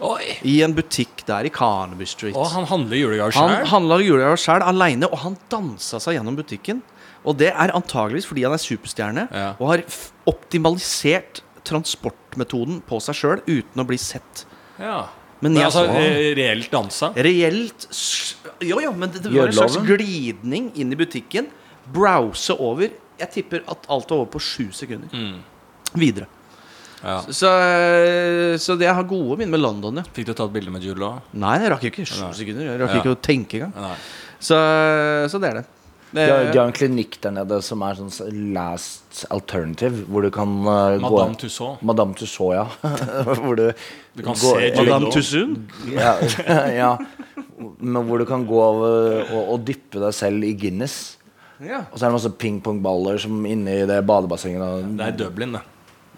Oi! 0.01 0.37
i 0.49 0.61
en 0.65 0.73
butikk 0.73 1.23
der 1.27 1.45
i 1.45 1.49
Carnaby 1.53 2.05
Street. 2.09 2.35
Og 2.35 2.47
han 2.49 2.65
handler 2.65 2.97
julegaver 2.97 3.35
Han 3.37 3.67
handler 3.69 4.01
julegaver 4.01 4.39
sjøl 4.41 4.63
aleine, 4.65 5.05
og 5.11 5.19
han 5.19 5.37
dansa 5.51 5.99
seg 6.01 6.15
gjennom 6.17 6.35
butikken. 6.39 6.81
Og 7.23 7.37
det 7.37 7.51
er 7.53 7.69
antageligvis 7.77 8.25
fordi 8.25 8.43
han 8.47 8.53
er 8.55 8.61
superstjerne 8.63 9.27
Ja. 9.31 9.53
og 9.59 9.67
har 9.69 9.83
f 9.85 10.11
optimalisert 10.25 11.41
transportmetoden 11.63 12.81
på 12.87 12.97
seg 13.03 13.15
sjøl 13.19 13.41
uten 13.45 13.83
å 13.83 13.85
bli 13.85 13.97
sett. 14.01 14.45
Ja. 14.79 15.07
Men 15.41 15.53
Men 15.53 15.63
altså, 15.63 15.85
så- 15.87 15.95
eh, 15.97 16.33
reelt 16.37 16.69
dansa? 16.71 17.13
Reelt 17.15 17.87
Jo, 18.61 18.79
jo, 18.79 18.91
men 18.93 19.09
det, 19.09 19.23
det 19.23 19.31
var 19.33 19.47
en 19.47 19.53
slags 19.53 19.77
glidning 19.77 20.71
inn 20.75 20.91
i 20.93 20.95
butikken. 20.95 21.47
Browse 21.91 22.53
over. 22.59 22.89
Jeg 23.19 23.31
tipper 23.31 23.61
at 23.67 23.85
alt 23.89 24.09
var 24.09 24.17
over 24.17 24.31
på 24.31 24.39
sju 24.41 24.71
sekunder. 24.71 25.09
Videre. 25.93 26.27
Ja. 27.03 27.17
Så, 27.33 27.49
eh, 27.49 28.55
så 28.61 28.75
det 28.77 28.85
jeg 28.85 28.93
har 28.97 29.03
gode 29.09 29.37
minner 29.39 29.55
med 29.57 29.63
London, 29.63 30.01
ja. 30.01 30.03
Fikk 30.13 30.27
du 30.29 30.33
tatt 30.37 30.51
bilde 30.53 30.69
med 30.73 30.83
Julo? 30.85 31.15
Nei, 31.33 31.55
jeg 31.63 31.71
rakk 31.73 31.85
ikke 31.89 32.05
sju 32.05 32.27
sekunder. 32.37 32.67
Jeg 32.71 32.81
rakk 32.83 32.93
Ja. 32.95 33.01
ikke 33.01 33.15
å 33.15 33.21
tenke 33.25 33.61
engang. 33.61 33.95
Så, 34.41 34.57
så 35.29 35.39
det 35.41 35.49
er 35.51 35.61
det. 35.61 35.67
De 36.11 36.19
har, 36.27 36.49
de 36.51 36.57
har 36.59 36.67
en 36.67 36.73
klinikk 36.75 37.13
der 37.23 37.31
nede 37.31 37.61
som 37.63 37.79
er 37.87 37.95
sånn 37.95 38.11
last 38.51 39.21
alternative, 39.31 40.01
hvor 40.11 40.25
du 40.25 40.29
kan 40.35 40.49
uh, 40.67 40.97
Madame 40.99 41.07
gå 41.07 41.39
Tussauds. 41.45 41.81
Madame 41.87 42.17
Tussaud, 42.19 42.51
ja. 42.57 42.65
hvor 43.39 43.55
du, 43.55 43.69
Du 44.17 44.23
kan 44.25 44.35
går- 44.35 44.59
se 44.59 44.67
Julo 44.73 44.83
Madame 44.89 45.11
Tussaud 45.15 45.55
ja, 45.95 46.11
ja. 46.81 46.91
Men 47.79 48.03
hvor 48.09 48.19
du 48.19 48.25
kan 48.27 48.43
gå 48.49 48.59
over 48.59 49.23
og, 49.31 49.53
og 49.55 49.63
dyppe 49.69 50.03
deg 50.03 50.13
selv 50.17 50.43
i 50.43 50.51
Guinness. 50.59 50.97
Ja. 51.63 51.85
Og 51.93 51.95
så 51.95 52.03
er 52.03 52.09
det 52.11 52.17
masse 52.17 52.33
pingpongballer 52.43 53.21
som 53.21 53.45
inni 53.47 53.79
det 53.87 54.01
badebassenget. 54.09 54.91
Det 54.99 55.07
er 55.13 55.15
Dublin, 55.23 55.55
det. 55.55 55.63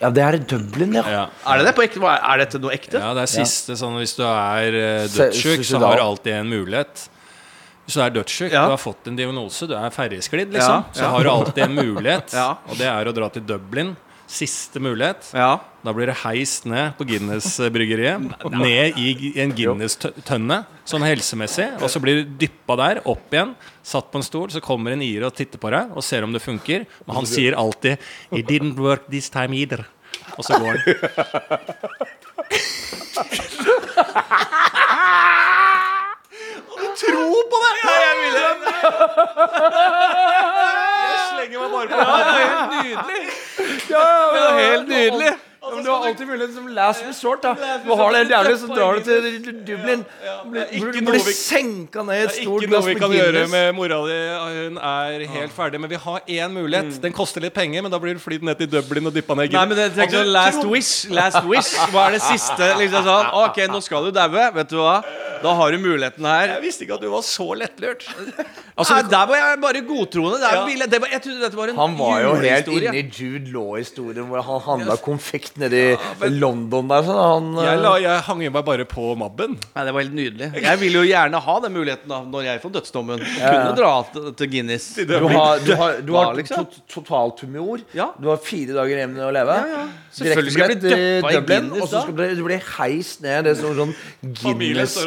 Ja, 0.04 0.10
det 0.12 0.24
er 0.26 0.36
i 0.36 0.44
Dublin, 0.44 0.94
ja. 1.00 1.04
Ja. 1.08 1.24
Er 1.48 1.62
det 1.62 1.70
det 1.70 1.74
på 1.78 1.84
ekte? 1.86 2.02
Hva- 2.04 2.18
Er 2.34 2.44
dette 2.44 2.60
noe 2.60 2.74
ekte? 2.76 3.00
Ja, 3.00 3.14
det 3.16 3.24
er 3.24 3.32
siste 3.32 3.78
sånn 3.80 3.96
Hvis 4.02 4.16
du 4.20 4.24
er 4.28 4.76
uh, 4.76 5.08
dødssyk, 5.14 5.64
så 5.66 5.80
har 5.80 5.98
du 6.02 6.04
alltid 6.04 6.34
en 6.42 6.50
mulighet. 6.52 7.06
Hvis 7.88 7.98
du 7.98 8.02
er 8.04 8.14
dødssyk, 8.16 8.52
Ja. 8.52 8.66
du 8.68 8.76
har 8.76 8.80
fått 8.80 9.08
en 9.12 9.16
diagnose, 9.20 9.68
du 9.68 9.74
er 9.76 9.90
ferdigsklidd, 9.92 10.52
liksom, 10.56 10.84
Ja, 10.84 10.94
så 10.96 11.04
ja. 11.08 11.10
har 11.16 11.24
du 11.24 11.30
alltid 11.30 11.64
en 11.66 11.76
mulighet. 11.76 12.34
Ja. 12.42 12.50
Og 12.68 12.78
det 12.80 12.88
er 12.88 13.10
å 13.12 13.14
dra 13.16 13.30
til 13.30 13.44
Dublin. 13.48 13.96
Siste 14.28 14.80
mulighet. 14.80 15.32
Ja. 15.36 15.58
Da 15.84 15.92
blir 15.92 16.08
det 16.08 16.16
heist 16.22 16.64
ned 16.70 16.94
på 16.96 17.04
Guinness-bryggeriet. 17.10 18.20
Ned 18.56 19.00
i 19.00 19.34
en 19.44 19.52
Guinness-tønne, 19.56 20.62
sånn 20.88 21.04
helsemessig. 21.04 21.68
Og 21.84 21.92
så 21.92 22.00
blir 22.04 22.22
du 22.22 22.30
dyppa 22.46 22.78
der, 22.80 23.02
opp 23.10 23.34
igjen, 23.36 23.52
satt 23.84 24.08
på 24.12 24.22
en 24.22 24.24
stol. 24.24 24.48
Så 24.54 24.64
kommer 24.64 24.96
en 24.96 25.04
irer 25.04 25.28
og 25.28 25.36
titter 25.36 25.60
på 25.60 25.74
deg 25.76 25.92
og 25.92 26.06
ser 26.08 26.24
om 26.24 26.32
det 26.32 26.42
funker. 26.44 26.88
Men 27.04 27.20
han 27.20 27.28
sier 27.28 27.54
alltid 27.60 27.98
'It 28.32 28.48
didn't 28.48 28.80
work 28.80 29.10
this 29.12 29.30
time 29.30 29.52
either'. 29.60 29.86
Og 30.38 30.44
så 30.46 30.56
går 30.56 30.72
han. 30.72 30.80
Tro 37.04 37.28
på 37.52 37.58
det! 37.64 37.74
Ja, 37.84 37.94
jeg 38.08 38.16
vil 38.22 38.34
det. 38.40 38.46
Jeg 41.04 41.18
slenger 41.30 41.58
meg 41.60 41.70
bare 41.74 41.88
på 41.88 41.96
det. 41.98 42.06
Det 42.24 42.42
er 42.44 42.48
helt 42.54 42.72
nydelig. 42.84 43.24
Det 43.88 43.98
er 44.44 44.54
helt 44.60 44.88
nydelig. 44.88 45.32
Men 45.64 45.84
du 45.84 45.90
har 45.90 46.08
alltid 46.08 46.28
mulighet 46.28 46.56
som 46.56 46.68
last 46.68 47.04
resort. 47.08 47.44
da 47.44 47.54
Du 47.86 47.92
har 47.96 48.12
det 48.12 48.18
helt 48.18 48.32
jævlig, 48.32 48.60
så 48.60 48.68
drar 48.68 48.94
du 48.94 49.04
til 49.04 49.64
Dublin. 49.68 50.06
Blir, 50.52 51.02
blir, 51.08 51.20
senka 51.34 52.04
ned 52.04 52.14
i 52.14 52.24
et 52.24 52.30
Det 52.30 52.42
er 52.42 52.50
Guinness. 52.50 52.64
ikke 52.64 52.72
noe 52.74 52.86
vi 52.88 52.96
kan 53.00 53.16
gjøre 53.16 53.48
med 53.48 53.74
mora 53.78 54.00
di. 54.08 54.20
Hun 54.68 54.78
er 54.78 55.26
helt 55.38 55.56
ferdig. 55.56 55.82
Men 55.82 55.90
vi 55.90 56.00
har 56.06 56.20
én 56.28 56.56
mulighet. 56.58 57.02
Den 57.04 57.14
koster 57.16 57.42
litt 57.42 57.54
penger, 57.54 57.82
men 57.82 57.92
da 57.92 58.00
blir 58.00 58.14
du 58.14 58.24
flydd 58.24 58.44
ned 58.44 58.60
til 58.60 58.72
Dublin 58.72 59.08
og 59.08 59.16
dyppa 59.16 59.38
ned 59.40 59.54
i 59.54 59.58
Nei, 59.58 59.66
men 59.72 59.78
det 59.78 59.92
sånn 59.96 60.34
last 60.36 60.66
wish. 60.68 61.08
Last 61.10 61.44
wish. 61.48 61.76
Hva 61.94 62.10
er 62.10 62.18
det 62.18 62.24
siste? 62.28 62.74
Liksom 62.82 63.08
sånn 63.08 63.32
Ok, 63.44 63.64
nå 63.72 63.80
skal 63.84 64.10
du 64.10 64.12
daue. 64.16 64.50
Vet 64.60 64.70
du 64.70 64.82
hva? 64.82 65.00
Da 65.44 65.54
har 65.60 65.72
du 65.76 65.78
muligheten 65.84 66.26
her. 66.26 66.48
Jeg 66.56 66.62
visste 66.64 66.86
ikke 66.86 66.96
at 66.98 67.04
du 67.04 67.10
var 67.12 67.26
så 67.28 67.50
lettlurt. 67.60 68.06
Altså, 68.74 68.96
Der 69.06 69.28
var 69.30 69.36
jeg 69.38 69.58
bare 69.62 69.82
godtroende. 69.86 70.40
Der 70.42 70.56
Ja. 70.56 70.62
ville 70.66 70.86
det 70.90 70.98
var, 71.02 71.10
jeg 71.12 71.22
trodde 71.22 71.42
dette 71.44 71.58
var 71.60 71.70
en 71.70 71.76
Han 71.78 71.92
var 72.00 72.22
jo 72.24 72.32
helt 72.42 72.68
inne 72.74 72.94
i 72.98 73.04
Jude 73.06 73.52
Law-historien, 73.54 74.26
hvor 74.26 74.42
han 74.42 74.62
handla 74.66 74.96
konfekt 74.98 75.60
nede 75.62 75.82
i 75.94 76.30
London 76.42 76.88
der. 76.90 77.04
Sånn, 77.06 77.20
han 77.22 77.52
Jeg, 77.68 77.76
eh, 77.76 77.82
la, 77.84 77.92
jeg 78.02 78.24
hang 78.26 78.42
meg 78.42 78.66
bare 78.66 78.88
på 78.90 79.12
mabben. 79.20 79.54
Nei, 79.76 79.84
Det 79.86 79.94
var 79.94 80.02
helt 80.02 80.16
nydelig. 80.18 80.48
Jeg 80.64 80.80
vil 80.82 80.98
jo 80.98 81.04
gjerne 81.06 81.42
ha 81.46 81.60
den 81.68 81.74
muligheten 81.78 82.10
da 82.10 82.24
når 82.26 82.48
jeg 82.50 82.62
får 82.64 82.74
dødsdommen. 82.80 83.20
Kunne 83.38 83.76
dra 83.78 83.92
til, 84.14 84.32
til 84.42 84.50
Guinness. 84.56 84.90
Du 84.96 85.14
har, 85.28 85.60
du 85.62 85.76
har, 85.76 86.02
du 86.02 86.14
har 86.18 86.32
Ja, 86.32 86.34
liksom. 86.40 86.66
to 86.66 86.82
totaltumor. 87.04 87.84
Ja. 87.94 88.10
Du 88.18 88.30
har 88.34 88.38
fire 88.42 88.74
dager 88.74 89.04
igjen 89.04 89.14
å 89.22 89.30
leve. 89.38 89.60
Ja, 89.62 89.84
ja. 89.84 89.86
Selvfølgelig 90.14 90.52
skal 90.54 90.70
jeg 90.70 90.80
bli 90.82 90.90
døppa 90.90 91.30
i 91.30 91.40
Guinness 91.46 91.82
Og 91.82 91.90
så 91.90 92.02
skal 92.04 92.36
du, 92.38 92.44
bli 92.46 92.58
heist 92.78 93.22
ned 93.26 93.48
det 93.48 93.54
er 93.54 93.62
sånn 93.62 93.96
Guinness 94.42 94.98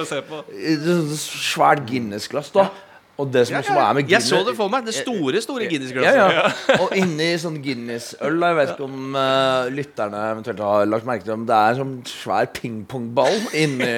Svært 1.16 1.86
Guinness-glass, 1.88 2.50
da. 2.54 2.68
Og 3.16 3.30
det 3.32 3.46
som 3.48 3.54
Ja, 3.54 3.60
også 3.62 3.72
ja. 3.72 3.84
er 3.88 3.94
med 3.96 4.04
Guinness 4.04 4.26
Jeg 4.28 4.38
så 4.42 4.44
det 4.44 4.52
for 4.58 4.68
meg. 4.68 4.84
Det 4.84 4.92
store, 4.94 5.40
store 5.40 5.66
Guinness-glasset. 5.70 6.16
ja. 6.20 6.80
Og 6.84 6.90
inni 6.98 7.28
sånn 7.40 7.54
Guinness-øl 7.64 8.42
Jeg 8.44 8.56
vet 8.58 8.72
ikke 8.74 8.84
om 8.84 9.14
uh, 9.16 9.70
lytterne 9.72 10.20
eventuelt 10.34 10.60
har 10.60 10.84
lagt 10.90 11.06
merke 11.08 11.24
til 11.24 11.32
om 11.32 11.46
det 11.48 11.56
er 11.56 11.70
en 11.72 11.80
sånn 11.80 11.94
svær 12.10 12.50
pingpongball 12.52 13.38
inni 13.56 13.88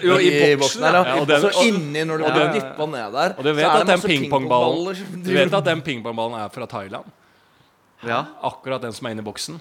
Jo, 0.00 0.16
i 0.16 0.30
boksen, 0.32 0.62
boksen 0.64 0.86
her. 0.88 0.96
Og 1.18 1.26
den- 1.28 1.44
og 1.44 1.52
så 1.52 1.66
inni, 1.68 2.06
når 2.08 2.16
du 2.16 2.24
ja, 2.24 2.48
dypper 2.56 2.80
den- 2.86 2.90
ned 2.96 3.12
der, 3.18 3.34
Og 3.36 3.44
du 3.44 3.50
så 3.52 3.58
er 3.58 3.60
det 3.60 3.86
den 3.86 3.92
masse 3.98 4.08
pingpongballen 4.14 4.96
som 5.02 5.22
Du 5.28 5.30
vet 5.36 5.52
at 5.60 5.64
den 5.68 5.82
pingpongballen 5.82 6.40
er 6.40 6.48
fra 6.48 6.66
Thailand? 6.66 7.04
Ja. 8.06 8.24
Akkurat 8.42 8.80
den 8.80 8.92
som 8.96 9.06
er 9.06 9.10
inni 9.12 9.22
boksen. 9.28 9.60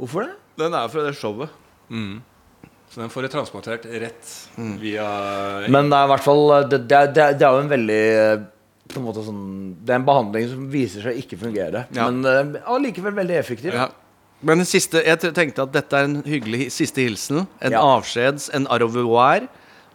Hvorfor 0.00 0.24
det? 0.24 0.32
Den 0.56 0.72
er 0.72 0.88
fra 0.88 1.04
det 1.04 1.14
showet. 1.20 1.50
Så 2.96 3.02
den 3.02 3.10
får 3.12 3.26
du 3.26 3.28
transportert 3.28 3.82
rett 4.00 4.28
via 4.80 5.06
Men 5.68 5.90
det 5.92 5.98
er 5.98 6.06
i 6.06 6.10
hvert 6.14 6.24
fall 6.24 6.42
Det, 6.70 6.78
det, 6.88 7.00
det, 7.12 7.24
er- 7.26 7.34
det 7.36 7.44
er 7.44 7.52
jo 7.58 7.58
en 7.60 7.68
veldig 7.68 7.98
eh, 8.22 8.46
på 8.88 9.00
en 9.02 9.04
måte 9.04 9.24
sånn 9.26 9.42
Det 9.84 9.92
er 9.92 9.98
en 10.00 10.06
behandling 10.06 10.46
som 10.48 10.62
viser 10.72 11.04
seg 11.04 11.18
ikke 11.20 11.36
fungere. 11.42 11.82
Ja. 11.92 12.06
Men 12.08 12.54
allikevel 12.64 13.12
uh, 13.12 13.18
veldig 13.18 13.36
effektiv. 13.36 13.74
Ja. 13.76 13.90
Men 14.46 14.62
den 14.62 14.68
siste, 14.70 15.02
jeg 15.04 15.18
tenkte 15.36 15.64
at 15.66 15.72
dette 15.74 15.98
er 15.98 16.06
en 16.08 16.20
hyggelig 16.24 16.70
siste 16.72 17.02
hilsen. 17.04 17.42
En 17.60 17.74
Ja. 17.74 17.82
avskjeds, 17.96 18.48
en 18.56 18.66
au. 18.70 18.88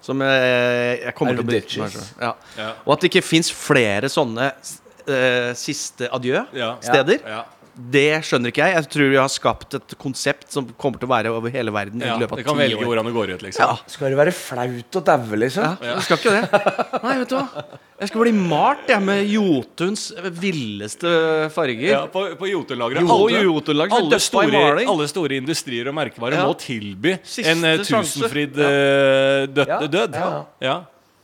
Som 0.01 0.21
jeg, 0.25 0.99
jeg 1.05 1.15
kommer 1.15 1.37
til 1.39 1.43
å 1.43 1.47
benytte 1.47 1.87
selv. 1.87 2.05
Ja. 2.19 2.33
Ja. 2.59 2.69
Og 2.85 2.93
at 2.97 3.01
det 3.01 3.11
ikke 3.13 3.23
fins 3.25 3.49
flere 3.55 4.09
sånne 4.11 4.51
uh, 4.51 5.51
siste 5.57 6.11
adjø-steder. 6.11 7.23
Ja. 7.25 7.41
Det 7.91 8.21
skjønner 8.27 8.51
ikke 8.51 8.61
jeg. 8.67 8.75
Jeg 8.77 8.89
tror 8.93 9.09
vi 9.09 9.17
har 9.17 9.29
skapt 9.31 9.73
et 9.79 9.93
konsept 9.97 10.51
som 10.53 10.67
kommer 10.77 10.99
til 11.01 11.07
å 11.07 11.11
være 11.11 11.31
over 11.33 11.49
hele 11.49 11.71
verden. 11.73 12.01
Ja, 12.03 12.15
i 12.15 12.19
løpet 12.21 12.31
av 12.31 12.37
det 12.41 12.45
kan 12.45 12.57
velge 12.59 12.77
år. 12.77 12.85
hvordan 12.89 13.05
det 13.09 13.13
går 13.15 13.31
ut, 13.35 13.41
liksom. 13.47 13.63
Ja. 13.65 13.77
Skal 13.89 14.09
det 14.13 14.17
være 14.19 14.33
flaut 14.35 14.99
å 14.99 15.03
daue, 15.07 15.39
liksom? 15.41 15.77
Ja, 15.81 15.95
det 15.95 16.03
skal 16.05 16.17
ikke 16.21 16.35
det. 16.35 17.01
Nei, 17.03 17.15
vet 17.23 17.29
du 17.31 17.35
hva. 17.39 17.65
Jeg 18.01 18.09
skal 18.09 18.21
bli 18.25 18.31
malt 18.33 18.87
jeg, 18.89 19.01
med 19.05 19.27
Jotuns 19.29 20.07
villeste 20.41 21.11
farger. 21.53 21.89
Ja, 21.91 22.05
på, 22.11 22.23
på 22.39 22.49
Jotunlageret. 22.49 23.01
Jo, 23.05 23.59
Alle- 23.61 24.61
alle, 24.61 24.85
alle 24.89 25.07
store 25.11 25.37
industrier 25.37 25.87
og 25.91 25.95
merkevarer 25.97 26.39
Ja. 26.41 26.47
må 26.49 26.55
tilby 26.57 27.17
Siste 27.23 27.51
en 27.51 27.61
tusenfrid 27.61 27.85
sjanse. 27.91 28.19
tusenfryd 28.19 28.57
eh, 28.57 29.45
død, 29.53 29.67
Ja, 29.67 29.79
død. 29.87 30.17
ja. 30.61 30.75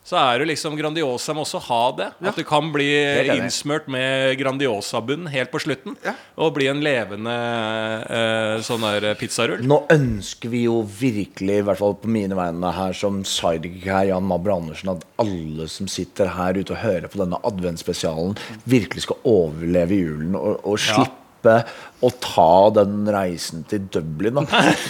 Ja. 0.07 0.09
Så 0.09 0.15
er 0.15 0.39
det 0.39 0.45
liksom 0.53 0.77
Grandiosa 0.79 1.33
må 1.35 1.43
også 1.43 1.59
ha 1.65 1.81
det. 1.97 2.05
At 2.29 2.37
det 2.39 2.45
kan 2.47 2.69
bli 2.71 2.87
innsmurt 3.33 3.89
med 3.91 4.37
Grandiosa-bunn 4.39 5.27
helt 5.33 5.51
på 5.51 5.59
slutten. 5.59 5.97
Og 6.39 6.53
bli 6.55 6.69
en 6.71 6.79
levende 6.83 7.33
eh, 8.07 8.53
sånn 8.63 8.85
der 8.87 9.09
pizzarull. 9.19 9.65
Nå 9.67 9.81
ønsker 9.91 10.53
vi 10.53 10.63
jo 10.63 10.79
virkelig, 10.87 11.59
i 11.59 11.67
hvert 11.67 11.81
fall 11.81 11.97
på 11.99 12.11
mine 12.11 12.39
vegne 12.39 12.71
her 12.77 12.95
som 12.95 13.19
sidekick 13.27 13.83
her, 13.91 14.07
Jan 14.13 14.27
Mabro 14.31 14.55
Andersen, 14.61 14.95
at 14.95 15.03
alle 15.19 15.67
som 15.71 15.91
sitter 15.91 16.31
her 16.37 16.55
ute 16.55 16.77
og 16.77 16.83
hører 16.85 17.11
på 17.11 17.19
denne 17.19 17.43
adventsspesialen, 17.51 18.39
virkelig 18.63 19.09
skal 19.09 19.19
overleve 19.27 19.99
julen 19.99 20.39
og, 20.39 20.61
og 20.63 20.79
slippe 20.79 21.26
å 22.05 22.11
ta 22.21 22.69
den 22.75 23.07
reisen 23.09 23.63
til 23.65 23.87
Dublin 23.89 24.35
da, 24.37 24.43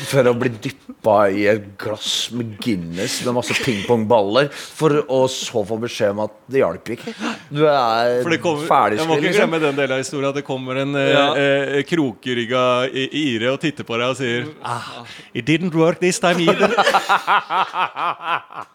for 0.09 0.27
å 0.27 0.33
bli 0.35 0.49
dyppa 0.59 1.29
i 1.31 1.45
et 1.47 1.69
glass 1.79 2.33
med 2.35 2.57
Guinness 2.59 3.21
med 3.23 3.37
masse 3.37 3.55
pingpongballer, 3.63 4.49
for 4.51 4.91
å 5.07 5.21
så 5.31 5.63
få 5.69 5.77
beskjed 5.85 6.11
om 6.17 6.25
at 6.25 6.33
det 6.51 6.59
hjalp 6.65 6.91
ikke. 6.97 7.13
Du 7.47 7.63
er 7.63 8.19
For 8.25 8.35
det 8.35 8.41
kommer, 8.43 8.67
ferdig 8.67 8.99
jeg 8.99 9.07
må 9.07 9.15
ikke 9.21 9.29
liksom. 9.29 9.39
glemme 9.45 9.61
den 9.63 9.79
delen 9.79 9.95
av 9.95 10.03
historien 10.03 10.29
at 10.33 10.39
det 10.41 10.45
kommer 10.47 10.81
en 10.83 10.91
eh, 10.99 11.13
Ja. 11.15 11.25
eh, 11.39 11.79
krokrygga 11.87 12.65
ire 12.91 13.53
og 13.55 13.61
titter 13.63 13.87
på 13.87 13.95
deg 14.01 14.07
og 14.11 14.19
sier 14.19 14.51
ah, 14.67 14.91
It 15.33 15.47
didn't 15.47 15.71
work 15.79 16.03
this 16.03 16.19
time 16.19 16.43
either. 16.43 16.75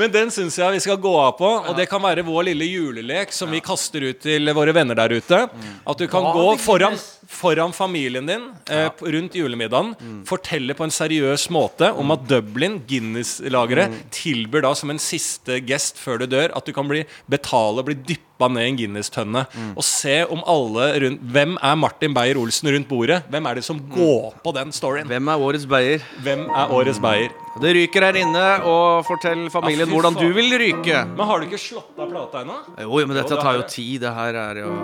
Men 0.00 0.12
den 0.14 0.30
syns 0.32 0.56
jeg 0.56 0.72
vi 0.76 0.80
skal 0.82 0.98
gå 1.02 1.12
av 1.20 1.34
på, 1.38 1.48
og 1.68 1.76
det 1.76 1.86
kan 1.90 2.00
være 2.02 2.24
vår 2.24 2.48
lille 2.50 2.68
julelek 2.70 3.34
som 3.36 3.50
vi 3.52 3.60
kaster 3.64 4.06
ut 4.08 4.22
til 4.24 4.48
våre 4.56 4.72
venner 4.76 4.96
der 4.96 5.12
ute. 5.18 5.42
At 5.84 6.00
du 6.00 6.06
kan 6.10 6.30
gå 6.32 6.46
foran, 6.62 6.96
foran 7.28 7.74
familien 7.76 8.28
din 8.28 8.48
eh, 8.72 8.88
rundt 9.00 9.36
julemiddagen, 9.36 9.92
fortelle 10.28 10.76
på 10.78 10.86
en 10.88 10.94
seriøs 10.94 11.48
måte 11.52 11.92
om 12.00 12.14
at 12.16 12.24
Dublin, 12.30 12.80
Guinness-lageret, 12.88 13.92
tilbyr 14.14 14.64
da 14.66 14.72
som 14.78 14.92
en 14.94 15.02
siste 15.02 15.60
gest 15.68 16.00
før 16.00 16.22
du 16.24 16.26
dør, 16.32 16.50
at 16.56 16.66
du 16.66 16.72
kan 16.76 16.88
bli, 16.90 17.04
betale 17.30 17.82
og 17.84 17.90
bli 17.90 17.98
dyppa 18.40 18.48
ned 18.52 18.66
en 18.68 18.76
Guinness-tønne. 18.78 19.42
Og 19.76 19.84
se 19.84 20.24
om 20.30 20.40
alle 20.48 20.86
rundt 21.04 21.20
Hvem 21.32 21.56
er 21.62 21.76
Martin 21.76 22.14
Beyer-Olsen 22.14 22.70
rundt 22.72 22.88
bordet? 22.88 23.22
Hvem 23.30 23.46
er 23.46 23.54
det 23.54 23.64
som 23.64 23.78
går 23.92 24.34
på 24.42 24.52
den 24.56 24.72
storyen? 24.72 25.06
Hvem 25.10 25.28
er 25.28 25.38
årets 25.44 25.66
Beyer? 25.68 26.00
Hvem 26.24 26.46
er 26.48 26.72
årets 26.72 26.98
Beyer? 27.00 27.30
Det 27.60 27.72
ryker 27.74 28.04
her 28.06 28.16
inne, 28.20 28.44
og 28.64 29.04
fortell 29.04 29.48
familien 29.50 29.88
ja, 29.88 29.92
hvordan 29.92 30.14
du 30.16 30.28
vil 30.32 30.52
ryke. 30.60 31.00
Men 31.16 31.26
har 31.26 31.40
du 31.42 31.48
ikke 31.48 31.58
slått 31.58 31.98
av 31.98 32.08
plata 32.12 32.44
ennå? 32.44 32.58
Jo, 32.80 33.00
men 33.06 33.16
dette 33.18 33.36
tar 33.40 33.58
jo 33.58 33.64
tid. 33.68 34.00
Det 34.04 34.12
her 34.14 34.38
er 34.38 34.60
jo 34.62 34.74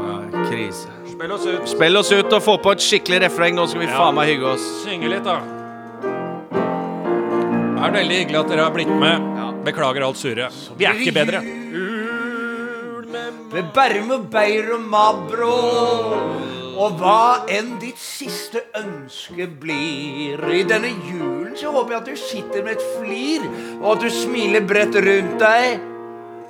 krise. 0.51 0.91
Spill 1.13 1.33
oss 1.37 1.47
ut. 1.47 1.69
Spill 1.71 1.97
oss 2.03 2.11
ut 2.13 2.33
og 2.37 2.43
få 2.43 2.59
på 2.63 2.75
et 2.75 2.83
skikkelig 2.85 3.23
refreng. 3.29 3.55
Nå 3.57 3.69
skal 3.71 3.81
vi 3.81 3.87
Ja. 3.87 3.97
faen 3.97 4.15
meg 4.19 4.35
hygge 4.35 4.51
oss. 4.57 4.67
Synge 4.85 5.09
litt, 5.09 5.25
da. 5.25 5.39
Det 7.77 7.85
er 7.87 7.93
veldig 8.03 8.17
hyggelig 8.19 8.41
at 8.41 8.49
dere 8.51 8.63
har 8.67 8.75
blitt 8.75 8.91
med. 8.99 9.33
Beklager 9.67 10.03
alt 10.03 10.17
surret. 10.19 10.53
Vi 10.79 10.85
er 10.87 10.95
ikke 10.95 11.15
bedre. 11.15 11.41
Med 13.53 14.11
og 14.13 14.31
Beir 14.31 14.73
og 14.75 14.81
Mabro. 14.91 15.57
Og 16.77 16.99
hva 17.01 17.47
enn 17.49 17.79
ditt 17.81 17.97
siste 18.01 18.61
ønske 18.77 19.47
blir 19.49 20.43
I 20.53 20.65
denne 20.69 20.91
julen 21.09 21.55
så 21.57 21.71
håper 21.73 21.95
jeg 21.95 22.03
at 22.03 22.11
du 22.11 22.17
sitter 22.21 22.65
med 22.67 22.77
et 22.77 22.85
flir, 22.99 23.47
og 23.81 23.95
at 23.95 24.03
du 24.05 24.11
smiler 24.13 24.67
bredt 24.69 24.99
rundt 25.01 25.39
deg. 25.41 25.79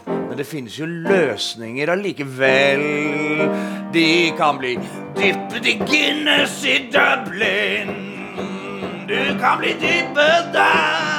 Men 0.06 0.34
det 0.38 0.46
finnes 0.46 0.78
jo 0.80 0.86
løsninger 0.86 1.92
allikevel. 1.94 2.82
De 3.94 4.08
kan 4.38 4.58
bli 4.58 4.74
dyppet 5.18 5.70
i 5.70 5.76
Guinness 5.84 6.58
i 6.66 6.80
Dublin. 6.90 7.94
Du 9.06 9.20
kan 9.38 9.62
bli 9.62 9.76
dyppet 9.78 10.50
der 10.56 11.15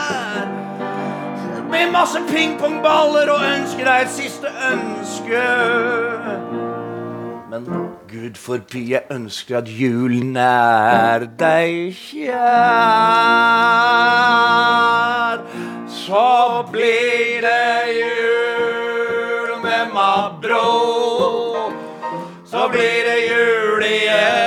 med 1.70 1.92
masse 1.92 2.20
pingpongballer 2.30 3.30
og 3.34 3.42
ønsker 3.44 3.86
deg 3.88 4.02
et 4.06 4.12
siste 4.12 4.48
ønske. 4.72 5.44
Men 7.52 7.62
Gud 8.12 8.36
forby, 8.40 8.90
jeg 8.92 9.02
ønsker 9.12 9.58
at 9.62 9.68
julen 9.80 10.38
er 10.38 11.20
deg 11.40 11.96
kjær. 11.96 12.38
Så 15.92 16.66
blir 16.72 17.42
det 17.48 17.80
jul 18.02 19.50
med 19.64 19.84
Mabro. 19.94 20.68
Så 22.48 22.68
blir 22.72 23.04
det 23.10 23.20
jul 23.28 23.84
igjen 23.84 24.47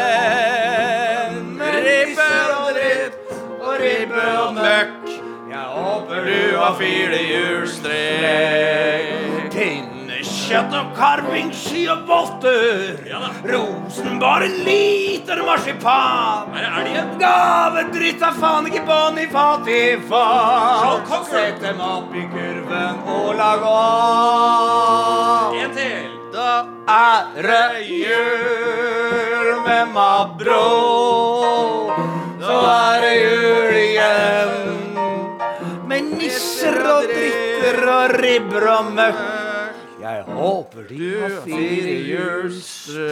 hjulstrekk. 6.79 9.51
Pinnekjøtt 9.51 10.75
og 10.79 10.87
karvingsky 10.97 11.89
og 11.91 11.99
votter. 12.07 12.97
Rosenborg 13.51 14.43
en 14.47 14.57
liter 14.67 15.43
marsipan. 15.47 16.55
Er 16.55 16.61
det 16.61 16.71
elgen? 16.81 17.09
Gavedritt 17.21 18.23
er 18.23 18.33
faen 18.39 18.67
ikke 18.71 18.85
bånd 18.87 19.19
i 19.19 19.27
fatifat. 19.33 21.09
Sett 21.31 21.61
dem 21.63 21.81
opp 21.81 22.15
i 22.15 22.23
kurven 22.31 22.97
og 23.09 23.35
lag 23.39 23.63
av. 23.67 25.55
En 25.59 25.71
til. 25.75 26.09
Da 26.31 26.65
er 26.87 27.43
det 27.43 27.83
jul 27.91 29.49
med 29.67 29.87
Mabro. 29.95 30.71
Så 32.41 32.57
er 32.71 33.01
det 33.03 33.15
jul 33.19 33.75
igjen. 33.83 34.70
Med 36.01 36.15
nisser 36.17 36.79
og 36.89 37.11
dritter 37.11 37.77
og 37.93 38.13
ribber 38.23 38.65
og 38.73 38.87
møkk. 38.97 39.19
Jeg 40.01 40.23
håper 40.33 40.87
de 40.89 41.09
har 41.21 41.35
fire 41.45 41.97
hjulstrekk. 42.07 43.03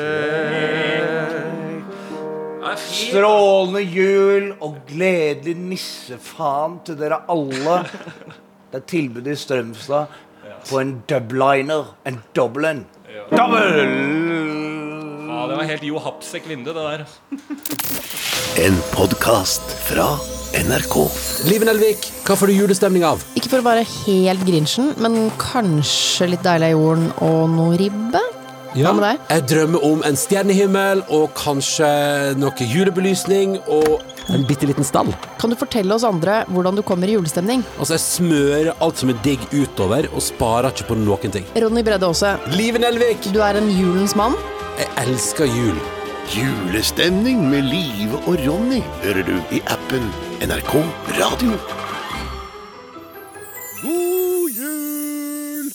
Det 2.62 2.78
fint. 2.80 2.94
Strålende 2.94 3.82
jul 3.82 4.46
og 4.64 4.78
gledelig 4.88 5.52
nissefaen 5.60 6.78
til 6.88 6.96
dere 7.02 7.18
alle. 7.28 7.76
Det 8.72 8.80
er 8.80 8.86
tilbud 8.94 9.28
i 9.28 9.36
Strømstad 9.36 10.16
på 10.70 10.80
en 10.80 10.96
dubliner. 11.12 11.92
En 12.08 12.22
Dublin. 12.32 12.86
Double! 13.28 13.84
Ja, 15.28 15.44
det 15.44 15.60
var 15.60 15.64
helt 15.74 15.84
Jo 15.84 16.00
Hapsek 16.08 16.48
vindu, 16.48 16.72
det 16.72 16.88
der. 16.88 17.04
En 18.64 18.80
podkast 18.96 19.76
fra 19.92 20.37
NRK. 20.56 20.94
Live 21.50 21.66
Nelvik, 21.68 22.06
hva 22.24 22.32
får 22.38 22.48
du 22.48 22.54
julestemning 22.56 23.02
av? 23.04 23.20
Ikke 23.36 23.50
for 23.52 23.60
å 23.60 23.66
være 23.66 23.82
helt 23.84 24.44
grinchen, 24.48 24.94
men 25.02 25.28
kanskje 25.40 26.30
litt 26.32 26.44
deilig 26.46 26.70
av 26.70 26.74
jorden 26.78 27.08
og 27.24 27.40
noe 27.52 27.76
ribbe? 27.80 28.22
Ja. 28.76 28.92
Jeg 29.28 29.44
drømmer 29.48 29.84
om 29.84 30.02
en 30.06 30.16
stjernehimmel 30.16 31.00
og 31.16 31.32
kanskje 31.36 31.88
noe 32.38 32.68
julebelysning 32.68 33.56
og 33.64 34.04
en 34.32 34.44
bitte 34.48 34.68
liten 34.68 34.84
stall. 34.86 35.10
Kan 35.40 35.52
du 35.52 35.56
fortelle 35.58 35.96
oss 35.96 36.04
andre 36.06 36.42
hvordan 36.52 36.76
du 36.78 36.84
kommer 36.86 37.08
i 37.08 37.16
julestemning? 37.16 37.64
Altså, 37.78 37.96
jeg 37.96 38.04
smører 38.06 38.72
alt 38.84 39.00
som 39.00 39.12
er 39.12 39.20
digg 39.24 39.44
utover, 39.52 40.08
og 40.12 40.24
sparer 40.24 40.72
ikke 40.72 40.88
på 40.92 40.98
noen 41.00 41.34
ting. 41.34 41.48
Ronny 41.60 41.84
Bredde 41.84 42.08
Aase, 42.08 42.36
Live 42.56 42.80
Nelvik, 42.80 43.28
du 43.34 43.40
er 43.44 43.60
en 43.60 43.68
julens 43.72 44.16
mann. 44.16 44.36
jeg 44.78 44.88
elsker 45.04 45.48
jul. 45.48 45.76
Julestemning 46.28 47.46
med 47.48 47.64
Live 47.72 48.20
og 48.28 48.36
Ronny 48.44 48.82
hører 49.02 49.24
du 49.24 49.36
i 49.56 49.62
appen 49.72 50.04
NRK 50.38 50.74
Radio. 51.18 51.50
God 53.82 54.50
jul! 54.54 55.70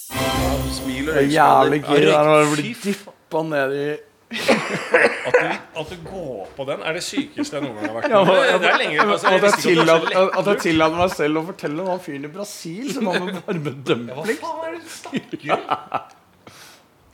Smiler, 0.71 1.13
Det 1.13 1.23
er 1.23 1.27
jævlig 1.33 1.79
gøy 1.83 2.05
da, 2.07 2.21
når 2.23 2.37
det 2.39 2.53
blir 2.53 2.77
dyppa 2.85 3.41
ned 3.49 3.73
i 3.75 3.87
At 4.33 5.35
du, 5.35 5.49
at 5.81 5.91
du 5.91 5.97
går 6.07 6.47
på 6.55 6.67
den, 6.69 6.79
er 6.79 6.95
det 6.95 7.03
sykeste 7.03 7.59
jeg 7.59 7.65
noen 7.65 7.75
gang 7.75 7.89
har 7.91 7.97
vært 7.97 8.07
med 8.07 8.31
på. 8.31 8.37
altså, 8.37 9.27
At 9.27 9.35
jeg 9.35 9.51
at 9.51 9.59
tillater 9.65 10.49
jeg 10.53 10.63
tillater 10.63 10.97
meg 11.03 11.11
selv 11.17 11.41
å 11.41 11.45
fortelle 11.51 11.83
om 11.83 11.91
han 11.91 12.01
fyren 12.07 12.29
i 12.29 12.33
Brasil 12.37 12.93
som 12.95 13.11
har 13.11 13.19
med 13.19 13.83
det 13.83 13.99
du 13.99 14.89
snakker? 14.95 16.07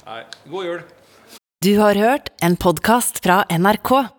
Nei, 0.06 0.22
god 0.54 0.70
jul. 0.70 0.80
Du 1.66 1.74
har 1.82 1.98
hørt 2.06 2.30
en 2.46 2.56
podkast 2.62 3.20
fra 3.26 3.42
NRK. 3.50 4.19